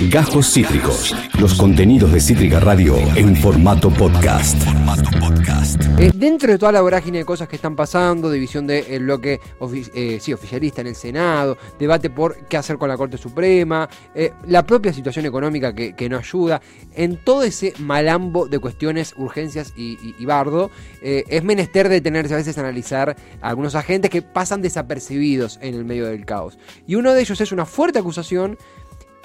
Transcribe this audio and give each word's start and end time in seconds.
Gajos 0.00 0.52
Cítricos. 0.52 1.16
Los 1.40 1.54
contenidos 1.54 2.12
de 2.12 2.20
Cítrica 2.20 2.60
Radio 2.60 2.98
en 3.16 3.34
formato 3.34 3.88
podcast. 3.88 4.62
Eh, 5.98 6.12
dentro 6.14 6.52
de 6.52 6.58
toda 6.58 6.70
la 6.70 6.82
vorágine 6.82 7.18
de 7.18 7.24
cosas 7.24 7.48
que 7.48 7.56
están 7.56 7.74
pasando, 7.74 8.30
división 8.30 8.66
del 8.66 9.04
bloque 9.04 9.40
eh, 9.94 10.18
sí, 10.20 10.34
oficialista 10.34 10.82
en 10.82 10.88
el 10.88 10.94
Senado, 10.94 11.56
debate 11.78 12.10
por 12.10 12.44
qué 12.44 12.58
hacer 12.58 12.76
con 12.76 12.90
la 12.90 12.96
Corte 12.98 13.16
Suprema, 13.16 13.88
eh, 14.14 14.32
la 14.46 14.66
propia 14.66 14.92
situación 14.92 15.24
económica 15.24 15.74
que, 15.74 16.08
no 16.10 16.18
ayuda, 16.18 16.60
en 16.94 17.16
todo 17.16 17.42
ese 17.42 17.72
malambo 17.78 18.48
de 18.48 18.58
cuestiones, 18.58 19.14
urgencias 19.16 19.72
y, 19.76 20.24
bardo, 20.26 20.70
es 21.00 21.42
menester 21.42 21.88
detenerse 21.88 22.34
a 22.34 22.36
veces 22.36 22.58
a 22.58 22.60
analizar 22.60 23.16
algunos 23.40 23.74
agentes 23.74 24.10
que 24.10 24.20
pasan 24.20 24.60
desapercibidos 24.60 25.58
en 25.62 25.74
el 25.74 25.86
medio 25.86 26.06
del 26.06 26.26
caos. 26.26 26.58
Y 26.86 26.96
uno 26.96 27.14
de 27.14 27.22
ellos 27.22 27.40
es 27.40 27.50
una 27.50 27.64
fuerte 27.64 27.98
acusación 27.98 28.58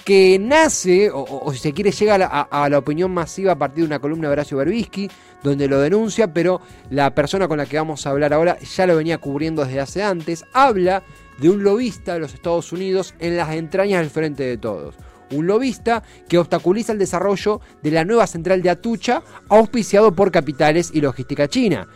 que 0.04 0.40
nace, 0.40 1.10
o, 1.14 1.52
si 1.54 1.60
se 1.60 1.74
quiere, 1.74 1.92
llega 1.92 2.16
a 2.16 2.70
la, 2.70 2.78
opinión 2.78 3.12
masiva 3.12 3.54
a 3.54 3.58
partir 3.58 3.84
de 3.84 3.88
una 3.88 4.00
columna 4.00 4.28
de 4.28 4.34
Horacio 4.34 4.58
Berbisky, 4.58 5.10
donde 5.44 5.68
lo 5.68 5.80
denuncia, 5.80 6.34
pero 6.34 6.62
la 6.90 7.14
persona 7.14 7.48
con 7.48 7.58
la 7.58 7.66
que 7.66 7.78
vamos 7.78 8.06
a 8.06 8.12
hablar 8.12 8.34
ahora 8.34 8.58
ya 8.60 8.86
lo 8.86 8.96
venía 8.96 9.18
cubriendo 9.18 9.64
desde 9.66 9.80
hace 9.80 10.04
antes, 10.04 10.46
habla 10.54 11.04
de 11.40 11.50
un 11.50 11.64
lobista 11.64 12.14
de 12.14 12.20
los 12.20 12.34
Estados 12.34 12.72
Unidos 12.72 13.16
en 13.20 13.38
las 13.38 13.52
entrañas 13.54 14.02
del 14.02 14.10
frente 14.10 14.44
de 14.44 14.58
todos. 14.58 14.96
Un 15.32 15.48
lobista 15.48 16.04
que 16.28 16.38
obstaculiza 16.38 16.92
el 16.92 17.00
desarrollo 17.00 17.62
de 17.82 17.92
la 17.92 18.04
nueva 18.04 18.28
central 18.28 18.62
de 18.62 18.70
Atucha, 18.70 19.24
auspiciado 19.50 20.14
por 20.14 20.32
capitales 20.32 20.92
y 20.94 21.02
logística 21.02 21.48
china. 21.48 21.88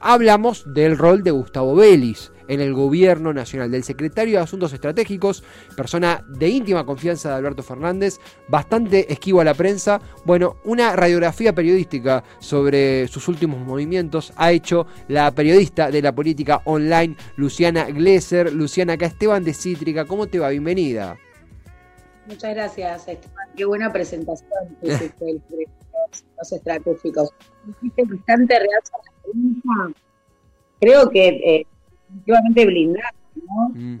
Hablamos 0.00 0.64
del 0.72 0.96
rol 0.96 1.24
de 1.24 1.32
Gustavo 1.32 1.74
Vélez, 1.74 2.30
en 2.48 2.60
el 2.60 2.74
gobierno 2.74 3.32
nacional, 3.32 3.70
del 3.70 3.84
secretario 3.84 4.38
de 4.38 4.44
Asuntos 4.44 4.72
Estratégicos, 4.72 5.42
persona 5.76 6.24
de 6.28 6.48
íntima 6.48 6.84
confianza 6.84 7.30
de 7.30 7.36
Alberto 7.36 7.62
Fernández, 7.62 8.18
bastante 8.48 9.12
esquivo 9.12 9.40
a 9.40 9.44
la 9.44 9.54
prensa. 9.54 10.00
Bueno, 10.24 10.56
una 10.64 10.94
radiografía 10.96 11.54
periodística 11.54 12.24
sobre 12.38 13.08
sus 13.08 13.28
últimos 13.28 13.60
movimientos 13.60 14.32
ha 14.36 14.52
hecho 14.52 14.86
la 15.08 15.30
periodista 15.30 15.90
de 15.90 16.02
la 16.02 16.14
política 16.14 16.62
online 16.64 17.16
Luciana 17.36 17.84
Glesser. 17.84 18.52
Luciana, 18.52 18.94
acá 18.94 19.06
Esteban 19.06 19.44
de 19.44 19.54
Cítrica, 19.54 20.04
¿cómo 20.04 20.26
te 20.26 20.38
va? 20.38 20.48
Bienvenida. 20.50 21.16
Muchas 22.26 22.54
gracias, 22.54 23.08
Esteban. 23.08 23.48
Qué 23.56 23.64
buena 23.64 23.92
presentación 23.92 24.48
los 24.80 26.52
estratégicos. 26.52 27.30
bastante 28.08 28.58
real 28.58 29.94
Creo 30.80 31.08
que 31.08 31.28
eh, 31.28 31.66
definitivamente 32.14 32.66
blindado, 32.66 33.16
¿no? 33.34 33.68
Mm. 33.74 34.00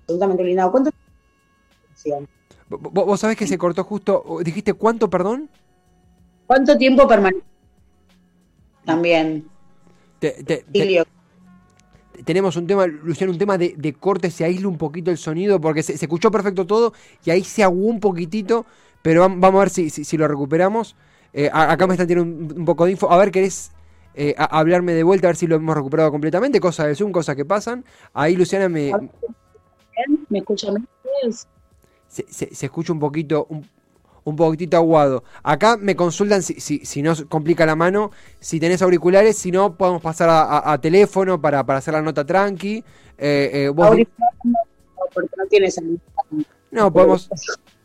Absolutamente 0.00 0.42
blindado. 0.42 0.70
¿Cuánto 0.70 0.90
¿Vos 2.68 3.20
sabés 3.20 3.36
que 3.36 3.46
se 3.46 3.58
cortó 3.58 3.84
justo? 3.84 4.38
¿Dijiste 4.44 4.74
cuánto, 4.74 5.08
perdón? 5.08 5.48
¿Cuánto 6.46 6.76
tiempo 6.76 7.08
permanece? 7.08 7.44
También. 8.84 9.46
tenemos 12.24 12.56
un 12.56 12.66
tema, 12.66 12.86
Luciano, 12.86 13.32
un 13.32 13.38
tema 13.38 13.58
de, 13.58 13.96
corte, 13.98 14.30
se 14.30 14.44
aísla 14.44 14.68
un 14.68 14.78
poquito 14.78 15.10
el 15.10 15.18
sonido, 15.18 15.60
porque 15.60 15.82
se, 15.82 15.94
escuchó 15.94 16.30
perfecto 16.30 16.66
todo 16.66 16.92
y 17.24 17.30
ahí 17.30 17.42
se 17.42 17.62
aguó 17.62 17.86
un 17.86 18.00
poquitito, 18.00 18.66
pero 19.02 19.22
vamos 19.22 19.54
a 19.54 19.58
ver 19.58 19.70
si 19.70 20.16
lo 20.16 20.28
recuperamos. 20.28 20.94
Eh, 21.32 21.50
acá 21.52 21.86
me 21.86 21.94
están 21.94 22.06
teniendo 22.06 22.54
un, 22.56 22.64
poco 22.64 22.84
de 22.84 22.92
info. 22.92 23.10
A 23.10 23.16
ver, 23.18 23.30
¿querés 23.30 23.72
eh, 24.14 24.34
hablarme 24.38 24.92
de 24.92 25.02
vuelta 25.02 25.26
a 25.26 25.30
ver 25.30 25.36
si 25.36 25.46
lo 25.46 25.56
hemos 25.56 25.76
recuperado 25.76 26.10
completamente? 26.10 26.60
Cosas 26.60 26.86
del 26.86 26.96
Zoom, 26.96 27.12
cosas 27.12 27.36
que 27.36 27.44
pasan. 27.44 27.84
Ahí 28.12 28.36
Luciana 28.36 28.68
me... 28.68 28.92
¿Me 30.28 30.38
escucha 30.38 30.68
se, 32.08 32.24
se, 32.30 32.66
escucha 32.66 32.92
un 32.92 32.98
poquito, 32.98 33.46
un, 34.24 34.36
poquitito 34.36 34.76
aguado. 34.76 35.24
Acá 35.42 35.76
me 35.76 35.94
consultan 35.94 36.42
si, 36.42 36.60
si, 36.60 36.84
si 36.84 37.02
no 37.02 37.12
complica 37.28 37.66
la 37.66 37.76
mano, 37.76 38.10
si 38.40 38.58
tenés 38.58 38.80
auriculares, 38.82 39.36
si 39.36 39.50
no 39.50 39.76
podemos 39.76 40.00
pasar 40.02 40.28
a, 40.30 40.80
teléfono 40.80 41.40
para, 41.40 41.64
para, 41.64 41.78
hacer 41.80 41.94
la 41.94 42.02
nota 42.02 42.24
tranqui. 42.24 42.84
Eh, 43.18 43.50
eh 43.52 43.68
vos 43.68 43.96
no, 43.96 44.04
porque 45.12 45.30
no 45.36 45.46
tienes 45.46 45.80
No, 46.70 46.92
podemos... 46.92 47.28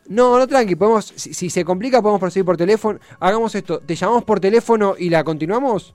No, 0.08 0.38
no, 0.38 0.48
tranqui, 0.48 0.76
podemos, 0.76 1.06
si, 1.16 1.50
se 1.50 1.64
complica 1.64 2.02
podemos 2.02 2.20
proseguir 2.20 2.46
por 2.46 2.58
teléfono. 2.58 3.00
Hagamos 3.20 3.56
esto, 3.56 3.80
¿te 3.80 3.96
llamamos 3.96 4.24
por 4.24 4.40
teléfono 4.40 4.96
y 4.98 5.10
la 5.10 5.24
continuamos? 5.24 5.94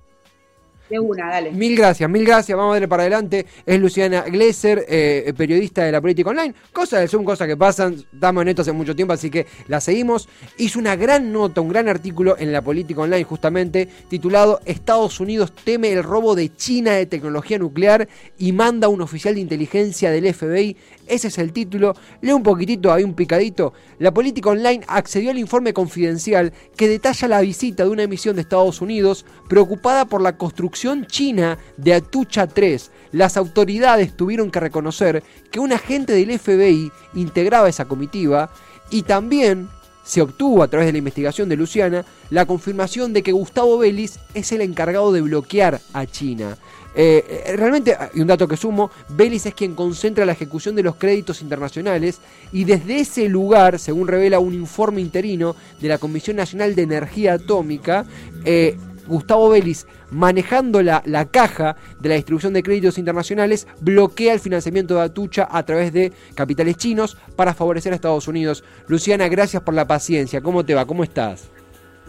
De 0.89 0.99
una, 0.99 1.29
dale. 1.29 1.53
Mil 1.53 1.77
gracias, 1.77 2.09
mil 2.09 2.25
gracias, 2.25 2.57
vamos 2.57 2.73
a 2.73 2.75
darle 2.77 2.89
para 2.89 3.03
adelante. 3.03 3.45
Es 3.67 3.79
Luciana 3.79 4.23
Glesser, 4.23 4.87
eh, 4.89 5.35
periodista 5.37 5.85
de 5.85 5.93
la 5.93 6.01
política 6.01 6.31
online. 6.31 6.55
Cosas 6.73 7.01
del 7.01 7.11
Zoom, 7.11 7.25
cosas 7.25 7.47
que 7.47 7.59
pasan, 7.59 8.03
estamos 8.11 8.41
en 8.41 8.49
esto 8.49 8.63
hace 8.63 8.73
mucho 8.73 8.97
tiempo, 8.97 9.13
así 9.13 9.29
que 9.29 9.47
la 9.67 9.83
seguimos. 9.83 10.31
Hizo 10.57 10.79
una 10.79 10.97
gran 10.97 11.31
nota, 11.31 11.61
un 11.61 11.69
gran 11.69 11.89
artículo 11.89 12.37
en 12.39 12.53
la 12.53 12.63
política 12.63 13.03
online, 13.03 13.25
justamente, 13.25 13.87
titulado 14.09 14.61
Estados 14.65 15.21
Unidos 15.21 15.53
teme 15.53 15.93
el 15.93 16.03
robo 16.03 16.35
de 16.35 16.55
China 16.57 16.93
de 16.93 17.05
tecnología 17.05 17.59
nuclear 17.59 18.09
y 18.39 18.53
manda 18.53 18.87
a 18.87 18.91
un 18.91 19.03
oficial 19.03 19.35
de 19.35 19.43
inteligencia 19.43 20.11
del 20.11 20.33
FBI 20.33 20.75
ese 21.09 21.29
es 21.29 21.39
el 21.39 21.53
título. 21.53 21.95
Lee 22.21 22.33
un 22.33 22.43
poquitito, 22.43 22.93
hay 22.93 23.05
un 23.05 23.15
picadito. 23.15 23.73
La 23.99 24.13
política 24.13 24.51
online 24.51 24.85
accedió 24.87 25.31
al 25.31 25.39
informe 25.39 25.73
confidencial 25.73 26.53
que 26.77 26.89
detalla 26.89 27.29
la 27.29 27.41
visita 27.41 27.85
de 27.85 27.91
una 27.91 28.05
emisión 28.05 28.37
de 28.37 28.43
Estados 28.43 28.81
Unidos 28.81 29.25
preocupada 29.49 30.05
por 30.05 30.21
la 30.21 30.37
construcción 30.37 31.07
china 31.07 31.59
de 31.77 31.95
Atucha 31.95 32.47
3. 32.47 32.91
Las 33.13 33.37
autoridades 33.37 34.17
tuvieron 34.17 34.51
que 34.51 34.61
reconocer 34.61 35.23
que 35.51 35.61
un 35.61 35.73
agente 35.73 36.13
del 36.13 36.39
FBI 36.39 36.93
integraba 37.15 37.69
esa 37.69 37.87
comitiva 37.87 38.51
y 38.91 39.03
también 39.03 39.69
se 40.09 40.23
obtuvo 40.23 40.63
a 40.63 40.69
través 40.69 40.87
de 40.87 40.93
la 40.93 40.99
investigación 40.99 41.51
de 41.51 41.57
Luciana 41.57 42.05
la 42.31 42.47
confirmación 42.47 43.13
de 43.13 43.23
que 43.23 43.33
Gustavo 43.33 43.77
Vélez 43.77 44.19
es 44.33 44.53
el 44.53 44.63
encargado 44.63 45.13
de 45.13 45.21
bloquear 45.21 45.81
a 45.93 46.07
China. 46.07 46.57
Eh, 47.01 47.45
eh, 47.47 47.57
realmente, 47.57 47.95
ah, 47.97 48.11
y 48.13 48.21
un 48.21 48.27
dato 48.27 48.49
que 48.49 48.57
sumo, 48.57 48.91
Vélez 49.11 49.47
es 49.47 49.55
quien 49.55 49.77
concentra 49.77 50.27
la 50.27 50.33
ejecución 50.33 50.75
de 50.75 50.83
los 50.83 50.97
créditos 50.97 51.43
internacionales 51.43 52.21
y 52.51 52.65
desde 52.65 52.99
ese 52.99 53.29
lugar, 53.29 53.79
según 53.79 54.09
revela 54.09 54.41
un 54.41 54.53
informe 54.53 55.01
interino 55.01 55.55
de 55.81 55.87
la 55.87 55.99
Comisión 55.99 56.37
Nacional 56.37 56.75
de 56.75 56.83
Energía 56.83 57.35
Atómica, 57.35 58.05
eh, 58.45 58.77
Gustavo 59.07 59.49
Vélez, 59.51 59.87
manejando 60.11 60.83
la, 60.83 61.01
caja 61.31 61.77
de 62.01 62.09
la 62.09 62.17
distribución 62.17 62.53
de 62.53 62.65
créditos 62.65 62.99
internacionales, 62.99 63.69
bloquea 63.81 64.35
el 64.35 64.41
financiamiento 64.41 64.97
de 64.97 65.03
Atucha 65.03 65.47
a 65.49 65.63
través 65.63 65.93
de 65.93 66.13
capitales 66.35 66.79
chinos 66.79 67.17
para 67.37 67.55
favorecer 67.55 67.93
a 67.93 67.95
Estados 67.95 68.27
Unidos. 68.27 68.65
Luciana, 68.89 69.29
gracias 69.29 69.63
por 69.63 69.75
la 69.75 69.87
paciencia. 69.87 70.41
¿Cómo 70.41 70.65
te 70.65 70.75
va? 70.75 70.85
¿Cómo 70.85 71.05
estás? 71.05 71.49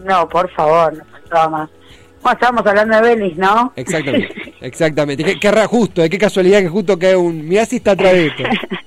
No, 0.04 0.28
por 0.28 0.50
favor, 0.52 0.98
no 0.98 1.06
faltaba 1.06 1.50
más. 1.50 1.70
Bueno, 2.22 2.34
estábamos 2.34 2.66
hablando 2.66 2.96
de 2.96 3.02
Vélez, 3.02 3.38
¿no? 3.38 3.74
Exactamente, 3.76 4.54
exactamente. 4.62 5.24
Qué, 5.24 5.40
qué 5.40 5.66
justo, 5.68 6.02
qué 6.10 6.18
casualidad 6.18 6.60
que 6.60 6.70
justo 6.70 7.00
que 7.00 7.16
un... 7.16 7.48
Mirá 7.48 7.66
si 7.66 7.78
está 7.78 7.92
atrás 7.92 8.14
de 8.14 8.28
esto. 8.28 8.44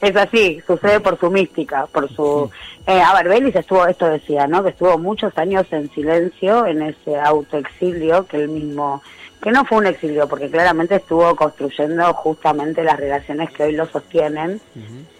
es 0.00 0.16
así, 0.16 0.60
sucede 0.66 1.00
por 1.00 1.18
su 1.18 1.30
mística, 1.30 1.86
por 1.86 2.08
su... 2.12 2.50
Eh, 2.86 3.00
a 3.00 3.14
ver, 3.14 3.28
Vélez 3.28 3.56
estuvo, 3.56 3.86
esto 3.86 4.06
decía, 4.06 4.46
¿no? 4.46 4.62
Que 4.62 4.70
estuvo 4.70 4.96
muchos 4.98 5.36
años 5.36 5.66
en 5.72 5.90
silencio, 5.90 6.66
en 6.66 6.82
ese 6.82 7.18
autoexilio 7.18 8.26
que 8.26 8.38
él 8.38 8.48
mismo... 8.48 9.02
Que 9.42 9.52
no 9.52 9.64
fue 9.64 9.78
un 9.78 9.86
exilio, 9.86 10.28
porque 10.28 10.50
claramente 10.50 10.96
estuvo 10.96 11.36
construyendo 11.36 12.12
justamente 12.14 12.82
las 12.82 12.98
relaciones 12.98 13.50
que 13.52 13.64
hoy 13.64 13.72
lo 13.72 13.86
sostienen 13.86 14.60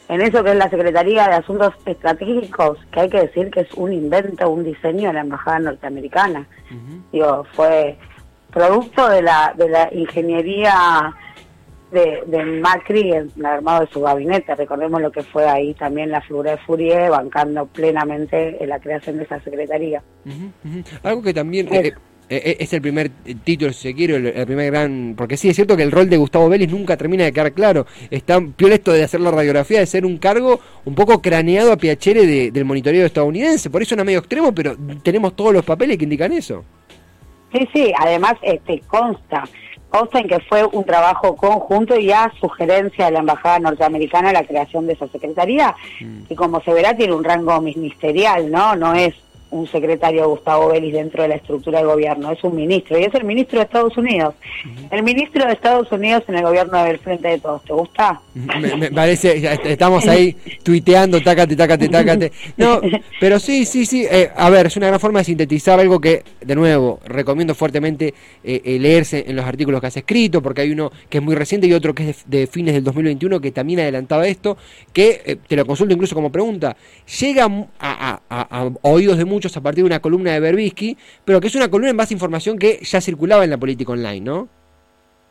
en 0.08 0.22
eso 0.22 0.42
que 0.42 0.50
es 0.50 0.56
la 0.56 0.70
Secretaría 0.70 1.28
de 1.28 1.34
Asuntos 1.34 1.74
Estratégicos, 1.84 2.78
que 2.90 3.00
hay 3.00 3.10
que 3.10 3.20
decir 3.20 3.50
que 3.50 3.60
es 3.60 3.72
un 3.74 3.92
invento, 3.92 4.48
un 4.48 4.64
diseño 4.64 5.08
de 5.08 5.14
la 5.14 5.20
Embajada 5.20 5.58
Norteamericana. 5.58 6.46
Digo, 7.12 7.44
fue 7.52 7.98
producto 8.50 9.06
de 9.08 9.20
la, 9.20 9.52
de 9.54 9.68
la 9.68 9.92
ingeniería 9.92 11.14
de, 11.90 12.22
de 12.26 12.44
Macri, 12.44 13.12
el, 13.12 13.30
armado 13.44 13.80
de 13.80 13.92
su 13.92 14.00
gabinete. 14.00 14.54
Recordemos 14.54 15.00
lo 15.00 15.10
que 15.10 15.22
fue 15.22 15.46
ahí 15.48 15.74
también 15.74 16.10
la 16.10 16.20
figura 16.20 16.52
de 16.52 16.58
Fourier, 16.58 17.10
bancando 17.10 17.66
plenamente 17.66 18.62
en 18.62 18.68
la 18.68 18.78
creación 18.78 19.16
de 19.18 19.24
esa 19.24 19.40
secretaría. 19.40 20.02
Algo 21.02 21.22
que 21.22 21.34
también... 21.34 21.72
Eh, 21.72 21.92
eh, 22.30 22.42
eh, 22.44 22.56
es 22.60 22.70
el 22.74 22.82
primer 22.82 23.08
título, 23.42 23.72
si 23.72 23.88
se 23.88 23.94
quiere, 23.94 24.16
el, 24.16 24.46
primer 24.46 24.70
gran... 24.70 25.14
Porque 25.16 25.38
sí, 25.38 25.48
es 25.48 25.56
cierto 25.56 25.78
que 25.78 25.82
el 25.82 25.90
rol 25.90 26.10
de 26.10 26.18
Gustavo 26.18 26.50
Vélez 26.50 26.70
nunca 26.70 26.94
termina 26.96 27.24
de 27.24 27.32
quedar 27.32 27.52
claro. 27.52 27.86
Está 28.10 28.38
peor 28.40 28.72
esto 28.72 28.92
de 28.92 29.02
hacer 29.02 29.20
la 29.20 29.30
radiografía, 29.30 29.80
de 29.80 29.86
ser 29.86 30.04
un 30.04 30.18
cargo 30.18 30.60
un 30.84 30.94
poco 30.94 31.22
craneado 31.22 31.72
a 31.72 31.78
Piacere 31.78 32.50
del 32.50 32.64
monitoreo 32.66 33.06
estadounidense. 33.06 33.70
Por 33.70 33.80
eso 33.80 33.94
era 33.94 34.04
medio 34.04 34.18
extremo, 34.18 34.54
pero 34.54 34.76
tenemos 35.02 35.34
todos 35.36 35.54
los 35.54 35.64
papeles 35.64 35.96
que 35.96 36.04
indican 36.04 36.32
eso. 36.32 36.64
Sí, 37.50 37.66
sí, 37.72 37.92
además 37.98 38.34
este 38.42 38.82
consta, 38.86 39.44
consta 39.88 40.20
en 40.20 40.28
que 40.28 40.40
fue 40.40 40.64
un 40.64 40.84
trabajo 40.84 41.36
conjunto 41.36 41.98
y 41.98 42.12
a 42.12 42.32
sugerencia 42.40 43.06
de 43.06 43.12
la 43.12 43.20
Embajada 43.20 43.58
Norteamericana 43.58 44.32
la 44.32 44.44
creación 44.44 44.86
de 44.86 44.94
esa 44.94 45.08
secretaría, 45.08 45.74
mm. 46.00 46.22
y 46.28 46.34
como 46.34 46.60
se 46.60 46.72
verá 46.72 46.96
tiene 46.96 47.14
un 47.14 47.24
rango 47.24 47.60
ministerial, 47.60 48.50
¿no? 48.50 48.76
No 48.76 48.94
es 48.94 49.14
un 49.50 49.66
secretario 49.66 50.28
Gustavo 50.28 50.68
Vélez 50.68 50.92
dentro 50.92 51.22
de 51.22 51.28
la 51.28 51.34
estructura 51.36 51.78
del 51.78 51.88
gobierno, 51.88 52.30
es 52.30 52.42
un 52.44 52.54
ministro, 52.54 52.98
y 52.98 53.04
es 53.04 53.14
el 53.14 53.24
ministro 53.24 53.58
de 53.58 53.64
Estados 53.64 53.96
Unidos. 53.96 54.34
El 54.90 55.02
ministro 55.02 55.46
de 55.46 55.52
Estados 55.52 55.90
Unidos 55.90 56.22
en 56.28 56.36
el 56.36 56.44
gobierno 56.44 56.84
del 56.84 56.98
Frente 56.98 57.28
de 57.28 57.38
Todos, 57.38 57.64
¿te 57.64 57.72
gusta? 57.72 58.20
Me, 58.34 58.90
parece, 58.90 59.50
estamos 59.64 60.06
ahí 60.06 60.36
tuiteando, 60.62 61.20
tácate, 61.22 61.56
tácate, 61.56 61.88
tácate. 61.88 62.32
No, 62.56 62.80
pero 63.20 63.38
sí, 63.38 63.64
sí, 63.64 63.86
sí, 63.86 64.06
eh, 64.10 64.30
a 64.36 64.50
ver, 64.50 64.66
es 64.66 64.76
una 64.76 64.88
gran 64.88 65.00
forma 65.00 65.20
de 65.20 65.24
sintetizar 65.24 65.80
algo 65.80 66.00
que, 66.00 66.24
de 66.40 66.54
nuevo, 66.54 67.00
recomiendo 67.06 67.54
fuertemente 67.54 68.14
eh, 68.44 68.60
eh, 68.64 68.78
leerse 68.78 69.24
en 69.26 69.36
los 69.36 69.46
artículos 69.46 69.80
que 69.80 69.86
has 69.86 69.96
escrito, 69.96 70.42
porque 70.42 70.60
hay 70.60 70.72
uno 70.72 70.92
que 71.08 71.18
es 71.18 71.24
muy 71.24 71.34
reciente 71.34 71.66
y 71.66 71.72
otro 71.72 71.94
que 71.94 72.10
es 72.10 72.24
de, 72.26 72.46
fines 72.46 72.74
del 72.74 72.84
2021 72.84 73.40
que 73.40 73.50
también 73.50 73.80
adelantaba 73.80 74.26
esto, 74.26 74.58
que 74.92 75.38
te 75.46 75.56
lo 75.56 75.64
consulto 75.64 75.94
incluso 75.94 76.14
como 76.14 76.30
pregunta, 76.30 76.76
llega 77.18 77.48
a, 77.80 78.20
a 78.28 78.70
oídos 78.82 79.16
de 79.16 79.24
muchos 79.24 79.37
a 79.46 79.60
partir 79.60 79.84
de 79.84 79.86
una 79.86 80.00
columna 80.00 80.32
de 80.32 80.40
Berbisky, 80.40 80.96
pero 81.24 81.40
que 81.40 81.46
es 81.46 81.54
una 81.54 81.68
columna 81.68 81.90
en 81.90 81.96
base 81.96 82.14
a 82.14 82.16
información 82.16 82.58
que 82.58 82.80
ya 82.82 83.00
circulaba 83.00 83.44
en 83.44 83.50
la 83.50 83.56
política 83.56 83.92
online, 83.92 84.20
¿no? 84.20 84.48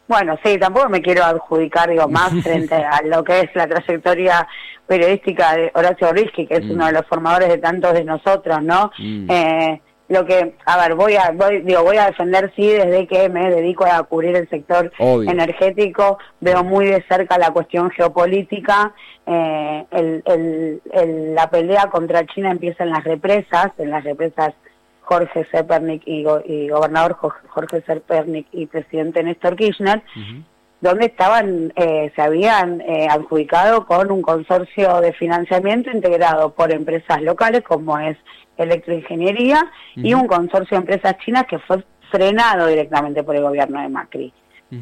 Bueno, 0.08 0.38
sí, 0.44 0.58
tampoco 0.58 0.88
me 0.90 1.02
quiero 1.02 1.24
adjudicar, 1.24 1.90
digo, 1.90 2.08
más 2.08 2.32
frente 2.44 2.76
a 2.76 3.02
lo 3.04 3.24
que 3.24 3.42
es 3.42 3.50
la 3.56 3.68
trayectoria 3.68 4.48
periodística 4.88 5.56
de 5.56 5.72
Horacio 5.74 6.08
Berbisky, 6.14 6.48
que 6.48 6.56
es 6.56 6.66
mm. 6.66 6.72
uno 6.72 6.86
de 6.86 6.94
los 6.94 7.06
formadores 7.08 7.50
de 7.50 7.58
tantos 7.58 7.94
de 7.94 8.06
nosotros, 8.06 8.64
¿no? 8.64 8.92
Mm. 8.98 9.30
Eh, 9.30 9.82
lo 10.10 10.26
que, 10.26 10.56
a 10.66 10.78
ver, 10.78 10.96
voy 10.96 11.16
a, 11.16 11.32
voy, 11.32 11.62
digo, 11.62 11.84
voy 11.84 11.98
a 11.98 12.08
defender, 12.08 12.52
sí, 12.56 12.68
desde 12.68 13.08
que 13.08 13.28
me 13.30 13.50
dedico 13.50 13.86
a 13.86 14.04
cubrir 14.04 14.36
el 14.36 14.50
sector 14.50 14.92
energético, 15.00 16.18
veo 16.40 16.64
muy 16.64 16.86
de 16.86 17.04
cerca 17.10 17.38
la 17.38 17.52
cuestión 17.52 17.90
geopolítica, 17.92 18.94
eh, 19.26 19.86
el, 19.92 20.82
el, 20.94 21.36
la 21.36 21.50
pelea 21.50 21.90
contra 21.90 22.26
China 22.26 22.52
empieza 22.52 22.84
en 22.84 22.92
las 22.92 23.04
represas, 23.04 23.72
en 23.78 23.90
las 23.90 24.04
represas 24.04 24.54
Jorge 25.02 25.46
Zepernik 25.52 26.04
y, 26.06 26.24
gobernador 26.70 27.18
Jorge 27.48 27.82
Zepernik 27.82 28.48
y 28.52 28.66
presidente 28.66 29.24
Néstor 29.24 29.56
Kirchner, 29.56 30.04
donde 30.82 31.08
estaban, 31.08 31.74
eh, 31.76 32.12
se 32.16 32.22
habían 32.22 32.82
eh, 32.82 33.08
adjudicado 33.10 33.86
con 33.86 34.12
un 34.12 34.22
consorcio 34.22 35.02
de 35.02 35.14
financiamiento 35.14 35.90
integrado 35.90 36.54
por 36.54 36.72
empresas 36.72 37.22
locales 37.22 37.64
como 37.64 37.98
es 37.98 38.18
electroingeniería 38.58 39.72
y 39.96 40.14
un 40.14 40.28
consorcio 40.28 40.78
de 40.78 40.82
empresas 40.82 41.18
chinas 41.24 41.46
que 41.46 41.60
fue 41.60 41.84
frenado 42.12 42.68
directamente 42.68 43.24
por 43.24 43.36
el 43.36 43.44
gobierno 43.44 43.82
de 43.82 43.90
Macri. 43.90 44.34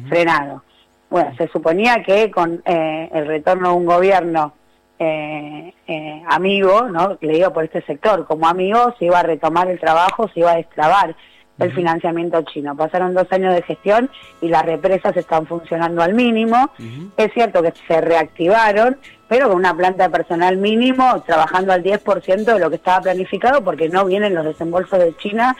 Frenado. 0.08 0.62
Bueno, 1.08 1.32
se 1.36 1.46
suponía 1.48 2.02
que 2.02 2.30
con 2.30 2.60
eh, 2.64 3.08
el 3.12 3.26
retorno 3.26 3.70
de 3.70 3.74
un 3.76 3.86
gobierno 3.86 4.54
eh, 4.98 5.72
eh, 5.86 6.22
amigo, 6.26 6.88
¿no? 6.88 7.18
le 7.20 7.34
digo 7.34 7.52
por 7.52 7.64
este 7.64 7.82
sector, 7.82 8.26
como 8.26 8.48
amigo 8.48 8.94
se 8.98 9.04
iba 9.04 9.20
a 9.20 9.22
retomar 9.22 9.70
el 9.70 9.78
trabajo, 9.78 10.28
se 10.28 10.40
iba 10.40 10.52
a 10.52 10.56
destrabar 10.56 11.14
el 11.58 11.72
financiamiento 11.72 12.42
chino. 12.42 12.76
Pasaron 12.76 13.14
dos 13.14 13.26
años 13.30 13.54
de 13.54 13.62
gestión 13.62 14.10
y 14.40 14.48
las 14.48 14.64
represas 14.64 15.16
están 15.16 15.46
funcionando 15.46 16.02
al 16.02 16.14
mínimo. 16.14 16.70
Es 17.16 17.32
cierto 17.32 17.62
que 17.62 17.72
se 17.86 18.00
reactivaron, 18.00 18.98
pero 19.28 19.48
con 19.48 19.56
una 19.56 19.76
planta 19.76 20.04
de 20.04 20.10
personal 20.10 20.56
mínimo, 20.56 21.22
trabajando 21.26 21.72
al 21.72 21.82
10% 21.82 22.44
de 22.44 22.58
lo 22.58 22.70
que 22.70 22.76
estaba 22.76 23.02
planificado, 23.02 23.62
porque 23.64 23.88
no 23.88 24.04
vienen 24.04 24.34
los 24.34 24.44
desembolsos 24.44 24.98
de 24.98 25.16
China, 25.16 25.56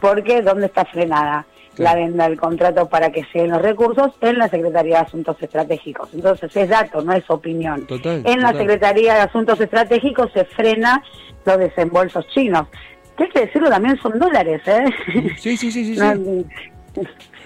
porque 0.00 0.42
¿dónde 0.42 0.66
está 0.66 0.84
frenada? 0.84 1.46
la 1.76 1.94
venda 1.94 2.28
del 2.28 2.38
contrato 2.38 2.88
para 2.88 3.10
que 3.10 3.22
lleguen 3.32 3.52
los 3.52 3.62
recursos 3.62 4.12
en 4.20 4.38
la 4.38 4.48
Secretaría 4.48 4.96
de 4.96 5.06
Asuntos 5.06 5.36
Estratégicos. 5.40 6.10
Entonces 6.12 6.54
es 6.54 6.68
dato, 6.68 7.00
no 7.00 7.12
es 7.12 7.24
opinión. 7.28 7.86
en 7.88 8.40
la 8.40 8.52
Secretaría 8.52 9.14
de 9.14 9.20
Asuntos 9.20 9.60
Estratégicos 9.60 10.30
se 10.32 10.44
frena 10.44 11.02
los 11.44 11.58
desembolsos 11.58 12.26
chinos. 12.28 12.66
Que 13.20 13.24
hay 13.24 13.30
que 13.32 13.40
decirlo 13.40 13.68
también 13.68 13.98
son 14.00 14.18
dólares, 14.18 14.62
¿eh? 14.64 14.84
Sí, 15.36 15.54
sí, 15.58 15.70
sí, 15.70 15.94
sí. 15.94 16.00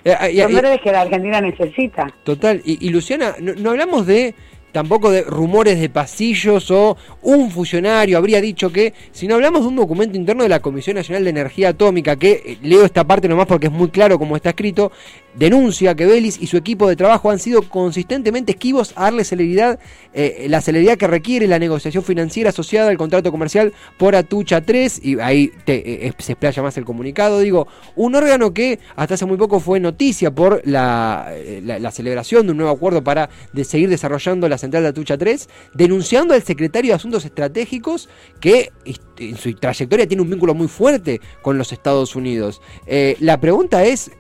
Eh, 0.07 0.13
ah, 0.13 0.29
son 0.43 0.53
dólares 0.53 0.81
que 0.85 0.93
la 0.93 1.01
Argentina 1.01 1.41
necesita. 1.41 2.13
Total. 2.25 2.61
Y, 2.63 2.91
Luciana, 2.91 3.37
no 3.41 3.71
hablamos 3.71 4.07
de 4.07 4.35
tampoco 4.71 5.11
de 5.11 5.23
rumores 5.23 5.81
de 5.81 5.89
pasillos 5.89 6.71
o 6.73 6.99
un 7.23 7.51
funcionario 7.51 8.19
habría 8.19 8.41
dicho 8.41 8.71
que, 8.71 8.93
si 9.13 9.29
no 9.29 9.37
hablamos 9.37 9.63
de 9.63 9.69
un 9.69 9.77
documento 9.77 10.19
interno 10.19 10.43
de 10.43 10.49
la 10.49 10.61
Comisión 10.61 10.97
Nacional 10.97 11.23
de 11.25 11.31
Energía 11.31 11.71
Atómica, 11.71 12.17
que 12.17 12.43
eh, 12.45 12.59
leo 12.61 12.85
esta 12.85 13.05
parte 13.05 13.29
nomás 13.29 13.47
porque 13.47 13.69
es 13.69 13.73
muy 13.73 13.89
claro 13.89 14.19
como 14.19 14.37
está 14.37 14.51
escrito, 14.51 14.91
denuncia 15.37 15.95
que 15.95 16.07
Belis 16.07 16.41
y 16.41 16.47
su 16.47 16.57
equipo 16.57 16.89
de 16.89 16.97
trabajo 16.97 17.31
han 17.31 17.39
sido 17.39 17.63
consistentemente 17.63 18.53
esquivos 18.53 18.93
a 18.97 19.05
darle 19.05 19.25
celeridad, 19.25 19.79
eh, 20.13 20.47
la 20.49 20.61
celeridad 20.61 20.97
que 20.97 21.07
requiere 21.07 21.47
la 21.49 21.59
negociación 21.59 22.05
financiera 22.05 22.51
asociada 22.51 22.91
al 22.91 22.97
contrato 22.97 23.31
comercial 23.31 23.73
por 23.99 24.15
Atucha 24.15 24.61
3, 24.61 25.01
y 25.03 25.19
ahí 25.21 25.51
te, 25.65 26.07
eh, 26.07 26.13
se 26.19 26.33
explaya 26.33 26.63
más 26.63 26.77
el 26.77 26.85
comunicado, 26.85 27.41
digo, 27.41 27.67
un 27.97 28.15
órgano 28.15 28.55
que 28.55 28.79
hasta 28.97 29.15
hace 29.15 29.27
muy 29.27 29.37
poco 29.37 29.61
fue 29.61 29.81
noticia 29.81 30.31
por 30.31 30.63
la, 30.65 31.33
la, 31.63 31.91
celebración 31.91 32.47
de 32.47 32.53
un 32.53 32.59
nuevo 32.59 32.73
acuerdo 32.73 33.03
para 33.05 33.29
de 33.53 33.65
seguir 33.65 33.89
desarrollando 33.89 34.49
la 34.49 34.59
central 34.59 34.83
de 34.83 34.91
Atucha 34.91 35.19
3, 35.19 35.49
denunciando 35.75 36.35
al 36.35 36.43
secretario 36.43 36.91
de 36.91 36.97
Asuntos 36.97 37.25
Estratégicos 37.25 38.09
que 38.41 38.73
en 39.19 39.37
su 39.37 39.55
trayectoria 39.55 40.07
tiene 40.07 40.23
un 40.23 40.31
vínculo 40.31 40.55
muy 40.55 40.69
fuerte 40.69 41.21
con 41.43 41.57
los 41.57 41.73
Estados 41.73 42.17
Unidos. 42.17 42.61
Eh, 42.87 43.17
la 43.21 43.41
pregunta 43.41 43.85
es, 43.85 44.11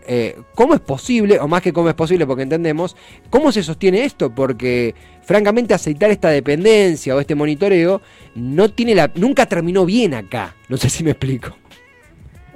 ¿cómo 0.54 0.74
es 0.74 0.80
posible? 0.80 1.03
O 1.40 1.48
más 1.48 1.62
que 1.62 1.72
cómo 1.72 1.88
es 1.88 1.94
posible, 1.94 2.26
porque 2.26 2.42
entendemos, 2.42 2.96
¿cómo 3.30 3.52
se 3.52 3.62
sostiene 3.62 4.04
esto? 4.04 4.34
Porque 4.34 4.94
francamente 5.22 5.74
aceitar 5.74 6.10
esta 6.10 6.28
dependencia 6.28 7.14
o 7.14 7.20
este 7.20 7.34
monitoreo 7.34 8.00
no 8.34 8.70
tiene 8.70 8.94
la, 8.94 9.10
nunca 9.14 9.46
terminó 9.46 9.84
bien 9.84 10.14
acá. 10.14 10.54
No 10.68 10.76
sé 10.76 10.90
si 10.90 11.04
me 11.04 11.10
explico. 11.10 11.56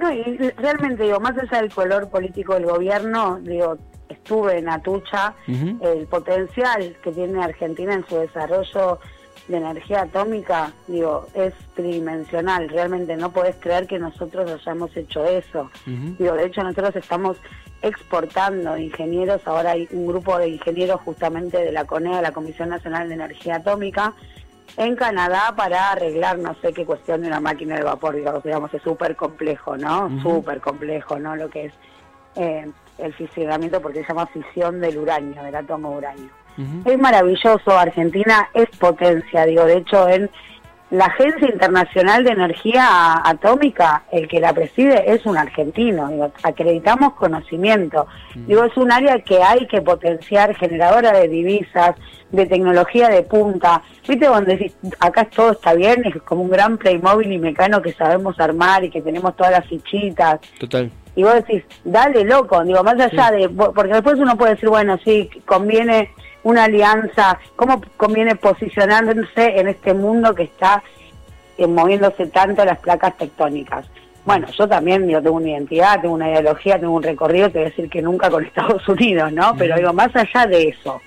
No, 0.01 0.13
y 0.13 0.23
realmente 0.57 1.03
digo, 1.03 1.19
más 1.19 1.37
allá 1.37 1.61
del 1.61 1.73
color 1.73 2.09
político 2.09 2.55
del 2.55 2.67
gobierno, 2.67 3.41
digo, 3.43 3.79
estuve 4.09 4.59
en 4.59 4.69
Atucha, 4.69 5.35
el 5.47 6.07
potencial 6.07 6.97
que 7.03 7.13
tiene 7.13 7.43
Argentina 7.43 7.95
en 7.95 8.07
su 8.07 8.17
desarrollo 8.17 9.01
de 9.49 9.57
energía 9.57 10.03
atómica, 10.03 10.73
digo, 10.87 11.27
es 11.35 11.53
tridimensional. 11.75 12.69
Realmente 12.69 13.17
no 13.17 13.33
podés 13.33 13.57
creer 13.57 13.87
que 13.87 13.99
nosotros 13.99 14.51
hayamos 14.51 14.97
hecho 14.97 15.25
eso. 15.25 15.71
Digo, 16.19 16.35
de 16.35 16.47
hecho 16.47 16.63
nosotros 16.63 16.95
estamos 16.97 17.39
exportando 17.83 18.77
ingenieros, 18.77 19.41
ahora 19.47 19.73
hay 19.73 19.89
un 19.93 20.07
grupo 20.07 20.39
de 20.39 20.49
ingenieros 20.49 21.01
justamente 21.03 21.59
de 21.59 21.73
la 21.73 21.85
CONEA, 21.85 22.21
la 22.23 22.33
Comisión 22.33 22.71
Nacional 22.71 23.09
de 23.09 23.15
Energía 23.15 23.57
Atómica, 23.57 24.15
en 24.77 24.97
Canadá 24.97 25.55
para 25.57 25.93
arreglar 25.93 26.39
no 26.39 26.55
sé 26.61 26.73
qué 26.73 26.85
cuestión 26.85 27.23
de 27.23 27.29
una 27.29 27.41
máquina 27.41 27.77
de 27.77 27.83
vapor, 27.83 28.15
digamos, 28.15 28.73
es 28.75 28.83
súper 28.83 29.17
complejo, 29.17 29.77
¿no? 29.77 30.23
Súper 30.23 30.61
complejo, 30.61 31.19
¿no? 31.19 31.35
Lo 31.37 31.49
que 31.49 31.67
es 31.67 31.73
eh, 32.37 32.71
el 32.99 33.15
fisionamiento, 33.15 33.81
porque 33.81 34.03
se 34.03 34.09
llama 34.09 34.27
fisión 34.27 34.81
del 34.81 34.99
uranio, 34.99 35.43
del 35.43 35.55
átomo 35.55 35.91
uranio. 35.91 36.31
Es 36.85 36.99
maravilloso, 36.99 37.71
Argentina 37.71 38.49
es 38.53 38.69
potencia, 38.79 39.47
digo, 39.47 39.65
de 39.65 39.77
hecho 39.77 40.09
en 40.09 40.29
la 40.91 41.07
Agencia 41.07 41.49
Internacional 41.53 42.25
de 42.25 42.31
Energía 42.31 43.21
Atómica, 43.23 44.05
el 44.11 44.27
que 44.27 44.41
la 44.41 44.55
preside 44.55 45.13
es 45.13 45.27
un 45.27 45.37
argentino, 45.37 46.09
digo, 46.09 46.33
acreditamos 46.43 47.13
conocimiento. 47.15 48.07
Mm. 48.35 48.47
Digo, 48.47 48.65
es 48.65 48.77
un 48.77 48.91
área 48.91 49.19
que 49.21 49.43
hay 49.43 49.67
que 49.67 49.83
potenciar, 49.83 50.55
generadora 50.57 51.13
de 51.13 51.29
divisas, 51.29 51.95
de 52.31 52.47
tecnología 52.47 53.09
de 53.09 53.23
punta. 53.23 53.83
¿Viste 54.07 54.29
cuando 54.29 54.51
decís, 54.51 54.77
acá 55.01 55.25
todo 55.25 55.53
está 55.53 55.75
bien, 55.75 56.05
es 56.07 56.23
como 56.23 56.43
un 56.43 56.51
gran 56.51 56.79
Playmobil 56.79 57.33
y 57.33 57.39
mecano 57.39 57.83
que 57.83 57.93
sabemos 57.93 58.41
armar 58.41 58.85
y 58.85 58.91
que 58.91 59.03
tenemos 59.03 59.37
todas 59.37 59.53
las 59.53 59.67
fichitas? 59.67 60.41
Total. 60.59 60.91
Y 61.15 61.23
vos 61.23 61.35
decís, 61.35 61.65
dale 61.85 62.25
loco, 62.25 62.65
digo, 62.65 62.83
más 62.83 62.99
allá 62.99 63.31
de, 63.31 63.49
porque 63.49 63.93
después 63.93 64.19
uno 64.19 64.39
puede 64.39 64.55
decir, 64.55 64.69
bueno, 64.69 64.99
sí, 65.05 65.29
conviene 65.45 66.11
una 66.49 66.65
alianza, 66.65 67.39
cómo 67.57 67.83
conviene 67.99 68.35
posicionarse 68.35 69.61
en 69.61 69.69
este 69.69 69.93
mundo 69.93 70.35
que 70.35 70.45
está 70.45 70.83
eh, 71.59 71.67
moviéndose 71.67 72.27
tanto 72.29 72.65
las 72.65 72.79
placas 72.79 73.19
tectónicas. 73.19 73.87
Bueno, 74.25 74.47
yo 74.57 74.67
también 74.67 75.07
yo 75.07 75.23
tengo 75.23 75.37
una 75.37 75.51
identidad, 75.51 76.01
tengo 76.01 76.15
una 76.15 76.31
ideología, 76.31 76.81
tengo 76.81 76.95
un 76.95 77.03
recorrido, 77.03 77.51
te 77.51 77.59
voy 77.59 77.67
a 77.67 77.71
decir 77.71 77.91
que 77.91 78.01
nunca 78.01 78.31
con 78.31 78.45
Estados 78.47 78.89
Unidos, 78.89 79.31
¿no? 79.31 79.55
Pero 79.59 79.77
digo, 79.77 79.93
más 79.93 80.09
allá 80.17 80.47
de 80.47 80.69
eso, 80.69 81.03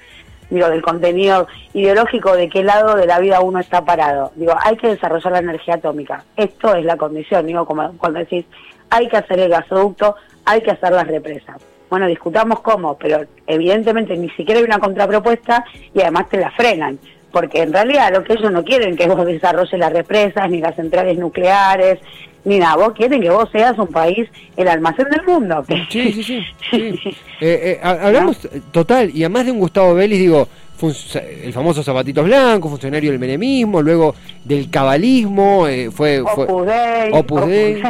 digo, 0.51 0.69
del 0.69 0.83
contenido 0.83 1.47
ideológico, 1.73 2.35
de 2.35 2.47
qué 2.47 2.63
lado 2.63 2.95
de 2.95 3.07
la 3.07 3.17
vida 3.17 3.41
uno 3.41 3.59
está 3.59 3.83
parado. 3.83 4.31
Digo, 4.35 4.53
hay 4.63 4.77
que 4.77 4.89
desarrollar 4.89 5.33
la 5.33 5.39
energía 5.39 5.75
atómica. 5.75 6.23
Esto 6.35 6.75
es 6.75 6.85
la 6.85 6.97
condición, 6.97 7.47
digo, 7.47 7.65
como 7.65 7.97
cuando 7.97 8.19
decís, 8.19 8.45
hay 8.91 9.07
que 9.07 9.17
hacer 9.17 9.39
el 9.39 9.49
gasoducto, 9.49 10.15
hay 10.45 10.61
que 10.61 10.69
hacer 10.69 10.91
las 10.91 11.07
represas 11.07 11.70
bueno, 11.91 12.07
discutamos 12.07 12.61
cómo, 12.61 12.97
pero 12.97 13.25
evidentemente 13.45 14.15
ni 14.15 14.29
siquiera 14.29 14.61
hay 14.61 14.65
una 14.65 14.79
contrapropuesta 14.79 15.65
y 15.93 15.99
además 15.99 16.29
te 16.29 16.37
la 16.37 16.49
frenan, 16.51 16.97
porque 17.33 17.63
en 17.63 17.73
realidad 17.73 18.13
lo 18.13 18.23
que 18.23 18.31
ellos 18.31 18.49
no 18.49 18.63
quieren 18.63 18.95
que 18.95 19.07
vos 19.07 19.25
desarrolles 19.25 19.77
las 19.77 19.91
represas, 19.91 20.49
ni 20.49 20.61
las 20.61 20.73
centrales 20.77 21.17
nucleares, 21.17 21.99
ni 22.45 22.59
nada, 22.59 22.77
vos 22.77 22.93
quieren 22.93 23.21
que 23.21 23.29
vos 23.29 23.49
seas 23.51 23.77
un 23.77 23.89
país 23.89 24.29
el 24.55 24.69
almacén 24.69 25.09
del 25.09 25.25
mundo. 25.25 25.65
Sí, 25.89 26.13
sí, 26.13 26.23
sí. 26.23 26.45
Eh, 27.43 27.71
eh, 27.73 27.79
hablamos 27.81 28.47
total, 28.71 29.09
y 29.13 29.23
además 29.23 29.45
de 29.47 29.51
un 29.51 29.59
Gustavo 29.59 29.95
Vélez, 29.95 30.19
digo, 30.19 30.47
el 30.81 31.53
famoso 31.53 31.83
Zapatitos 31.83 32.25
Blancos, 32.25 32.69
funcionario 32.69 33.11
del 33.11 33.19
menemismo, 33.19 33.81
luego 33.81 34.15
del 34.43 34.69
cabalismo, 34.69 35.67
eh, 35.67 35.91
fue, 35.91 36.23
fue 36.33 36.47
Opus 37.11 37.47
Dei, 37.47 37.81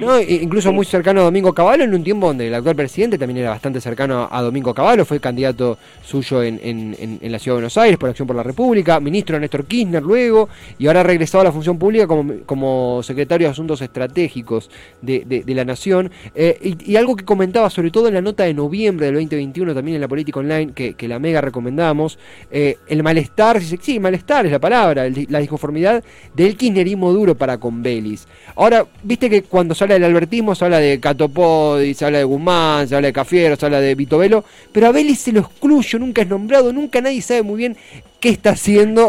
¿no? 0.00 0.20
incluso 0.20 0.72
muy 0.72 0.86
cercano 0.86 1.20
a 1.20 1.24
Domingo 1.24 1.52
Cavallo, 1.52 1.84
en 1.84 1.94
un 1.94 2.02
tiempo 2.02 2.28
donde 2.28 2.48
el 2.48 2.54
actual 2.54 2.76
presidente 2.76 3.18
también 3.18 3.38
era 3.38 3.50
bastante 3.50 3.80
cercano 3.80 4.28
a 4.30 4.42
Domingo 4.42 4.72
Cavallo, 4.72 5.04
fue 5.04 5.20
candidato 5.20 5.78
suyo 6.02 6.42
en, 6.42 6.58
en, 6.62 7.18
en, 7.20 7.32
la 7.32 7.38
Ciudad 7.38 7.56
de 7.56 7.60
Buenos 7.60 7.76
Aires 7.76 7.98
por 7.98 8.08
Acción 8.08 8.26
por 8.26 8.36
la 8.36 8.42
República, 8.42 9.00
ministro 9.00 9.36
de 9.36 9.40
Néstor 9.40 9.66
Kirchner 9.66 10.02
luego, 10.02 10.48
y 10.78 10.86
ahora 10.86 11.00
ha 11.00 11.04
regresado 11.04 11.42
a 11.42 11.44
la 11.44 11.52
función 11.52 11.78
pública 11.78 12.06
como, 12.06 12.32
como 12.46 13.02
secretario 13.02 13.46
de 13.46 13.52
Asuntos 13.52 13.82
Estratégicos 13.82 14.70
de, 15.02 15.24
de, 15.24 15.54
la 15.54 15.64
Nación. 15.64 16.10
Eh, 16.34 16.76
y, 16.84 16.96
algo 16.96 17.16
que 17.16 17.24
comentaba, 17.24 17.70
sobre 17.70 17.90
todo 17.90 18.08
en 18.08 18.14
la 18.14 18.20
nota 18.20 18.44
de 18.44 18.54
noviembre 18.54 19.06
del 19.06 19.14
2021, 19.16 19.74
también 19.74 19.96
en 19.96 20.00
la 20.00 20.08
política 20.08 20.40
online, 20.40 20.72
que, 20.72 20.94
que 20.94 21.08
la 21.08 21.18
mega 21.18 21.40
recomendamos, 21.40 22.18
eh, 22.50 22.78
el 22.88 23.02
malestar, 23.02 23.60
sí, 23.62 24.00
malestar 24.00 24.46
es 24.46 24.52
la 24.52 24.58
palabra, 24.58 25.06
la 25.28 25.38
disconformidad 25.38 26.02
del 26.34 26.56
kirchnerismo 26.56 27.12
duro 27.12 27.34
para 27.36 27.58
con 27.58 27.82
Belis. 27.82 28.26
Ahora, 28.56 28.86
viste 29.02 29.28
que 29.28 29.42
cuando 29.42 29.74
se 29.74 29.84
habla 29.84 29.94
del 29.94 30.04
albertismo 30.04 30.54
se 30.54 30.64
habla 30.64 30.78
de 30.78 30.98
Catopodi, 31.00 31.94
se 31.94 32.04
habla 32.04 32.18
de 32.18 32.24
Guzmán, 32.24 32.88
se 32.88 32.96
habla 32.96 33.08
de 33.08 33.12
Cafiero, 33.12 33.56
se 33.56 33.66
habla 33.66 33.80
de 33.80 33.94
Vitovelo, 33.94 34.44
pero 34.72 34.86
a 34.88 34.92
Belis 34.92 35.20
se 35.20 35.32
lo 35.32 35.40
excluye, 35.40 35.98
nunca 35.98 36.22
es 36.22 36.28
nombrado, 36.28 36.72
nunca 36.72 37.00
nadie 37.00 37.22
sabe 37.22 37.42
muy 37.42 37.56
bien 37.56 37.76
qué 38.20 38.30
está 38.30 38.50
haciendo 38.50 39.06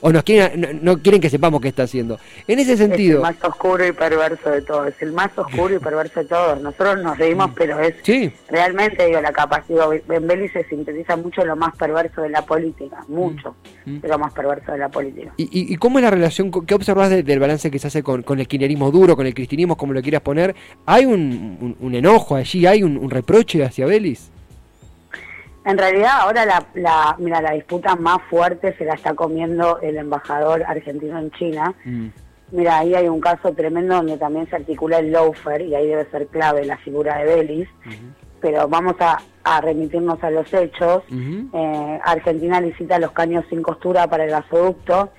o, 0.00 0.12
nos 0.12 0.22
quieren, 0.22 0.80
no, 0.82 0.98
quieren 0.98 1.20
que 1.20 1.30
sepamos 1.30 1.60
qué 1.60 1.68
está 1.68 1.84
haciendo. 1.84 2.18
En 2.46 2.58
ese 2.58 2.76
sentido... 2.76 3.22
Es 3.22 3.28
el 3.28 3.34
más 3.34 3.44
oscuro 3.44 3.86
y 3.86 3.92
perverso 3.92 4.50
de 4.50 4.62
todos, 4.62 4.88
es 4.88 5.02
el 5.02 5.12
más 5.12 5.36
oscuro 5.36 5.74
y 5.74 5.78
perverso 5.78 6.20
de 6.20 6.26
todos. 6.26 6.60
Nosotros 6.60 7.02
nos 7.02 7.18
reímos, 7.18 7.50
pero 7.54 7.80
es 7.80 7.94
realmente, 8.48 9.06
digo, 9.06 9.20
la 9.20 9.32
capacidad, 9.32 9.88
en 9.92 10.26
Beli 10.26 10.48
se 10.48 10.64
sintetiza 10.64 11.16
mucho 11.16 11.44
lo 11.44 11.56
más 11.56 11.76
perverso 11.76 12.22
de 12.22 12.30
la 12.30 12.42
política, 12.42 13.04
mucho 13.08 13.56
mm. 13.84 13.98
de 13.98 14.08
lo 14.08 14.18
más 14.18 14.32
perverso 14.32 14.72
de 14.72 14.78
la 14.78 14.88
política. 14.88 15.32
¿Y, 15.36 15.72
y, 15.72 15.76
cómo 15.76 15.98
es 15.98 16.04
la 16.04 16.10
relación, 16.10 16.50
qué 16.50 16.74
observas 16.74 17.10
del 17.10 17.38
balance 17.38 17.70
que 17.70 17.78
se 17.78 17.88
hace 17.88 18.02
con, 18.02 18.22
con, 18.22 18.38
el 18.38 18.46
kirchnerismo 18.46 18.90
duro, 18.90 19.16
con 19.16 19.26
el 19.26 19.34
cristianismo, 19.34 19.76
como 19.76 19.92
lo 19.92 20.02
quieras 20.02 20.22
poner? 20.22 20.54
¿Hay 20.84 21.06
un, 21.06 21.76
un, 21.80 21.94
enojo 21.94 22.36
allí, 22.36 22.66
hay 22.66 22.82
un, 22.82 23.10
reproche 23.10 23.64
hacia 23.64 23.86
Belis? 23.86 24.30
En 25.66 25.76
realidad 25.76 26.20
ahora 26.20 26.46
la, 26.46 26.64
la, 26.74 27.16
mira, 27.18 27.42
la 27.42 27.50
disputa 27.50 27.96
más 27.96 28.22
fuerte 28.30 28.72
se 28.78 28.84
la 28.84 28.94
está 28.94 29.14
comiendo 29.14 29.80
el 29.80 29.96
embajador 29.96 30.62
argentino 30.62 31.18
en 31.18 31.32
China. 31.32 31.74
Mm. 31.84 32.06
Mira, 32.52 32.78
ahí 32.78 32.94
hay 32.94 33.08
un 33.08 33.20
caso 33.20 33.52
tremendo 33.52 33.96
donde 33.96 34.16
también 34.16 34.48
se 34.48 34.54
articula 34.54 35.00
el 35.00 35.10
loafer 35.10 35.62
y 35.62 35.74
ahí 35.74 35.88
debe 35.88 36.08
ser 36.12 36.28
clave 36.28 36.64
la 36.64 36.76
figura 36.76 37.18
de 37.18 37.24
Belis. 37.24 37.68
Pero 38.40 38.68
vamos 38.68 38.94
a, 39.00 39.18
remitirnos 39.60 40.22
a 40.22 40.30
los 40.30 40.52
hechos. 40.54 41.02
Eh, 41.10 42.00
Argentina 42.04 42.60
licita 42.60 43.00
los 43.00 43.10
caños 43.10 43.44
sin 43.50 43.60
costura 43.60 44.06
para 44.06 44.24
el 44.24 44.30
gasoducto. 44.30 45.10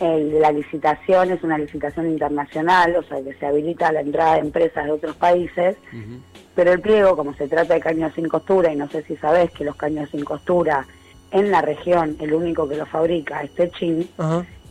la 0.00 0.52
licitación 0.52 1.32
es 1.32 1.42
una 1.42 1.58
licitación 1.58 2.06
internacional, 2.06 2.94
o 2.94 3.02
sea 3.02 3.20
que 3.24 3.34
se 3.34 3.46
habilita 3.46 3.90
la 3.90 4.02
entrada 4.02 4.34
de 4.34 4.40
empresas 4.40 4.84
de 4.84 4.92
otros 4.92 5.16
países. 5.16 5.76
Pero 6.56 6.72
el 6.72 6.80
pliego, 6.80 7.14
como 7.16 7.34
se 7.34 7.48
trata 7.48 7.74
de 7.74 7.80
caños 7.80 8.12
sin 8.14 8.28
costura, 8.28 8.72
y 8.72 8.76
no 8.76 8.88
sé 8.88 9.02
si 9.02 9.14
sabés 9.16 9.50
que 9.52 9.62
los 9.62 9.76
caños 9.76 10.08
sin 10.10 10.24
costura 10.24 10.86
en 11.30 11.50
la 11.50 11.60
región, 11.60 12.16
el 12.18 12.32
único 12.32 12.66
que 12.66 12.76
lo 12.76 12.86
fabrica 12.86 13.42
es 13.42 13.50
Techin, 13.54 14.08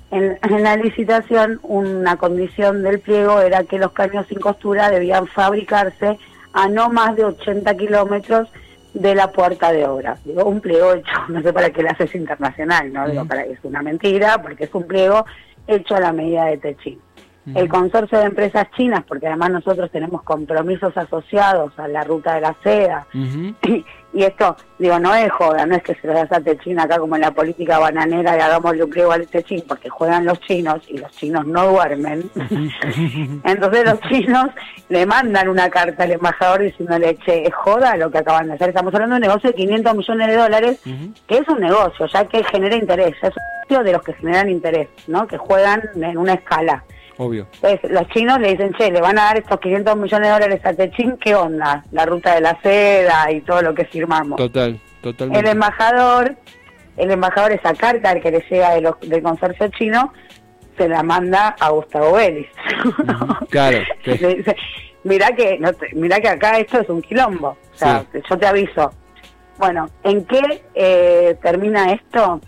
en, 0.09 0.63
la 0.63 0.77
licitación 0.77 1.59
una 1.61 2.17
condición 2.17 2.81
del 2.81 2.99
pliego 2.99 3.39
era 3.39 3.63
que 3.63 3.77
los 3.77 3.91
caños 3.91 4.25
sin 4.27 4.39
costura 4.39 4.89
debían 4.89 5.27
fabricarse 5.27 6.17
a 6.53 6.67
no 6.67 6.89
más 6.89 7.15
de 7.15 7.25
80 7.25 7.75
kilómetros 7.75 8.49
de 8.93 9.13
la 9.13 9.31
puerta 9.31 9.71
de 9.71 9.85
obra. 9.85 10.17
Digo, 10.25 10.43
un 10.45 10.61
pliego 10.61 10.93
hecho, 10.93 11.11
no 11.29 11.41
sé 11.43 11.53
para 11.53 11.69
qué 11.69 11.83
lo 11.83 11.91
haces 11.91 12.15
internacional, 12.15 12.91
¿no? 12.91 13.07
Digo, 13.07 13.25
para 13.25 13.45
es 13.45 13.59
una 13.61 13.83
mentira, 13.83 14.41
porque 14.41 14.63
es 14.63 14.73
un 14.73 14.87
pliego 14.87 15.23
hecho 15.67 15.95
a 15.95 15.99
la 15.99 16.13
medida 16.13 16.45
de 16.45 16.57
Techin 16.57 16.99
el 17.53 17.69
consorcio 17.69 18.17
de 18.19 18.25
empresas 18.25 18.67
chinas, 18.75 19.03
porque 19.07 19.27
además 19.27 19.51
nosotros 19.51 19.91
tenemos 19.91 20.23
compromisos 20.23 20.97
asociados 20.97 21.77
a 21.77 21.87
la 21.87 22.03
ruta 22.03 22.35
de 22.35 22.41
la 22.41 22.55
seda. 22.63 23.05
y, 23.13 24.23
esto, 24.23 24.55
digo, 24.79 24.97
no 24.97 25.13
es 25.13 25.29
joda, 25.31 25.65
no 25.65 25.75
es 25.75 25.83
que 25.83 25.93
se 25.95 26.07
lo 26.07 26.17
a 26.17 26.27
China 26.63 26.83
acá 26.83 26.97
como 26.97 27.15
en 27.15 27.21
la 27.21 27.31
política 27.31 27.77
bananera 27.77 28.37
y 28.37 28.39
hagamos 28.39 28.73
pliego 28.89 29.11
al 29.11 29.27
Techín, 29.27 29.61
porque 29.67 29.89
juegan 29.89 30.25
los 30.25 30.39
chinos 30.41 30.81
y 30.87 30.97
los 30.97 31.11
chinos 31.11 31.45
no 31.45 31.67
duermen. 31.67 32.29
Entonces 33.43 33.85
los 33.85 33.99
chinos 34.01 34.47
le 34.89 35.05
mandan 35.05 35.49
una 35.49 35.69
carta 35.69 36.03
al 36.03 36.11
embajador 36.11 36.61
diciéndole, 36.61 37.17
che, 37.17 37.45
es 37.45 37.53
joda 37.53 37.97
lo 37.97 38.09
que 38.09 38.19
acaban 38.19 38.47
de 38.47 38.53
hacer. 38.53 38.69
Estamos 38.69 38.93
hablando 38.93 39.15
de 39.15 39.19
un 39.19 39.27
negocio 39.27 39.49
de 39.49 39.55
500 39.55 39.95
millones 39.95 40.27
de 40.27 40.35
dólares, 40.35 40.81
que 41.27 41.37
es 41.37 41.47
un 41.47 41.59
negocio, 41.59 42.07
ya 42.07 42.25
que 42.25 42.43
genera 42.43 42.75
interés, 42.75 43.15
es 43.21 43.29
un 43.29 43.69
negocio 43.69 43.83
de 43.83 43.91
los 43.91 44.01
que 44.01 44.13
generan 44.13 44.49
interés, 44.49 44.87
¿no? 45.07 45.27
Que 45.27 45.37
juegan 45.37 45.83
en 45.95 46.17
una 46.17 46.33
escala. 46.33 46.83
Obvio. 47.17 47.47
Entonces, 47.61 47.91
los 47.91 48.07
chinos 48.09 48.39
le 48.39 48.51
dicen, 48.51 48.73
che, 48.73 48.91
le 48.91 49.01
van 49.01 49.17
a 49.17 49.25
dar 49.25 49.37
estos 49.37 49.59
500 49.59 49.95
millones 49.95 50.27
de 50.27 50.33
dólares 50.33 50.61
a 50.65 50.73
Techín, 50.73 51.17
¿qué 51.17 51.35
onda? 51.35 51.83
La 51.91 52.05
ruta 52.05 52.35
de 52.35 52.41
la 52.41 52.59
seda 52.61 53.31
y 53.31 53.41
todo 53.41 53.61
lo 53.61 53.73
que 53.73 53.85
firmamos. 53.85 54.37
Total, 54.37 54.79
totalmente. 55.01 55.39
El 55.39 55.53
embajador, 55.53 56.35
el 56.97 57.11
embajador, 57.11 57.53
esa 57.53 57.73
carta 57.73 58.19
que 58.19 58.31
le 58.31 58.43
llega 58.49 58.75
de 58.75 58.81
los, 58.81 58.99
del 59.01 59.23
consorcio 59.23 59.67
chino, 59.69 60.11
se 60.77 60.89
la 60.89 61.03
manda 61.03 61.55
a 61.59 61.69
Gustavo 61.69 62.13
Vélez. 62.13 62.47
claro. 63.49 63.77
le 64.05 64.35
dice, 64.35 64.55
mira 65.03 65.27
que, 65.27 65.57
no 65.57 65.71
mira 65.93 66.19
que 66.19 66.27
acá 66.27 66.57
esto 66.57 66.79
es 66.79 66.89
un 66.89 67.01
quilombo. 67.01 67.49
O 67.49 67.77
sea, 67.77 68.05
yo 68.29 68.37
te 68.37 68.45
aviso. 68.45 68.91
Bueno, 69.57 69.89
¿en 70.03 70.25
qué 70.25 70.63
eh, 70.73 71.37
termina 71.41 71.93
esto? 71.93 72.41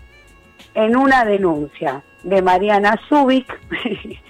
En 0.74 0.94
una 0.94 1.24
denuncia 1.24 2.02
de 2.22 2.42
Mariana 2.42 3.00
Zubik 3.08 3.46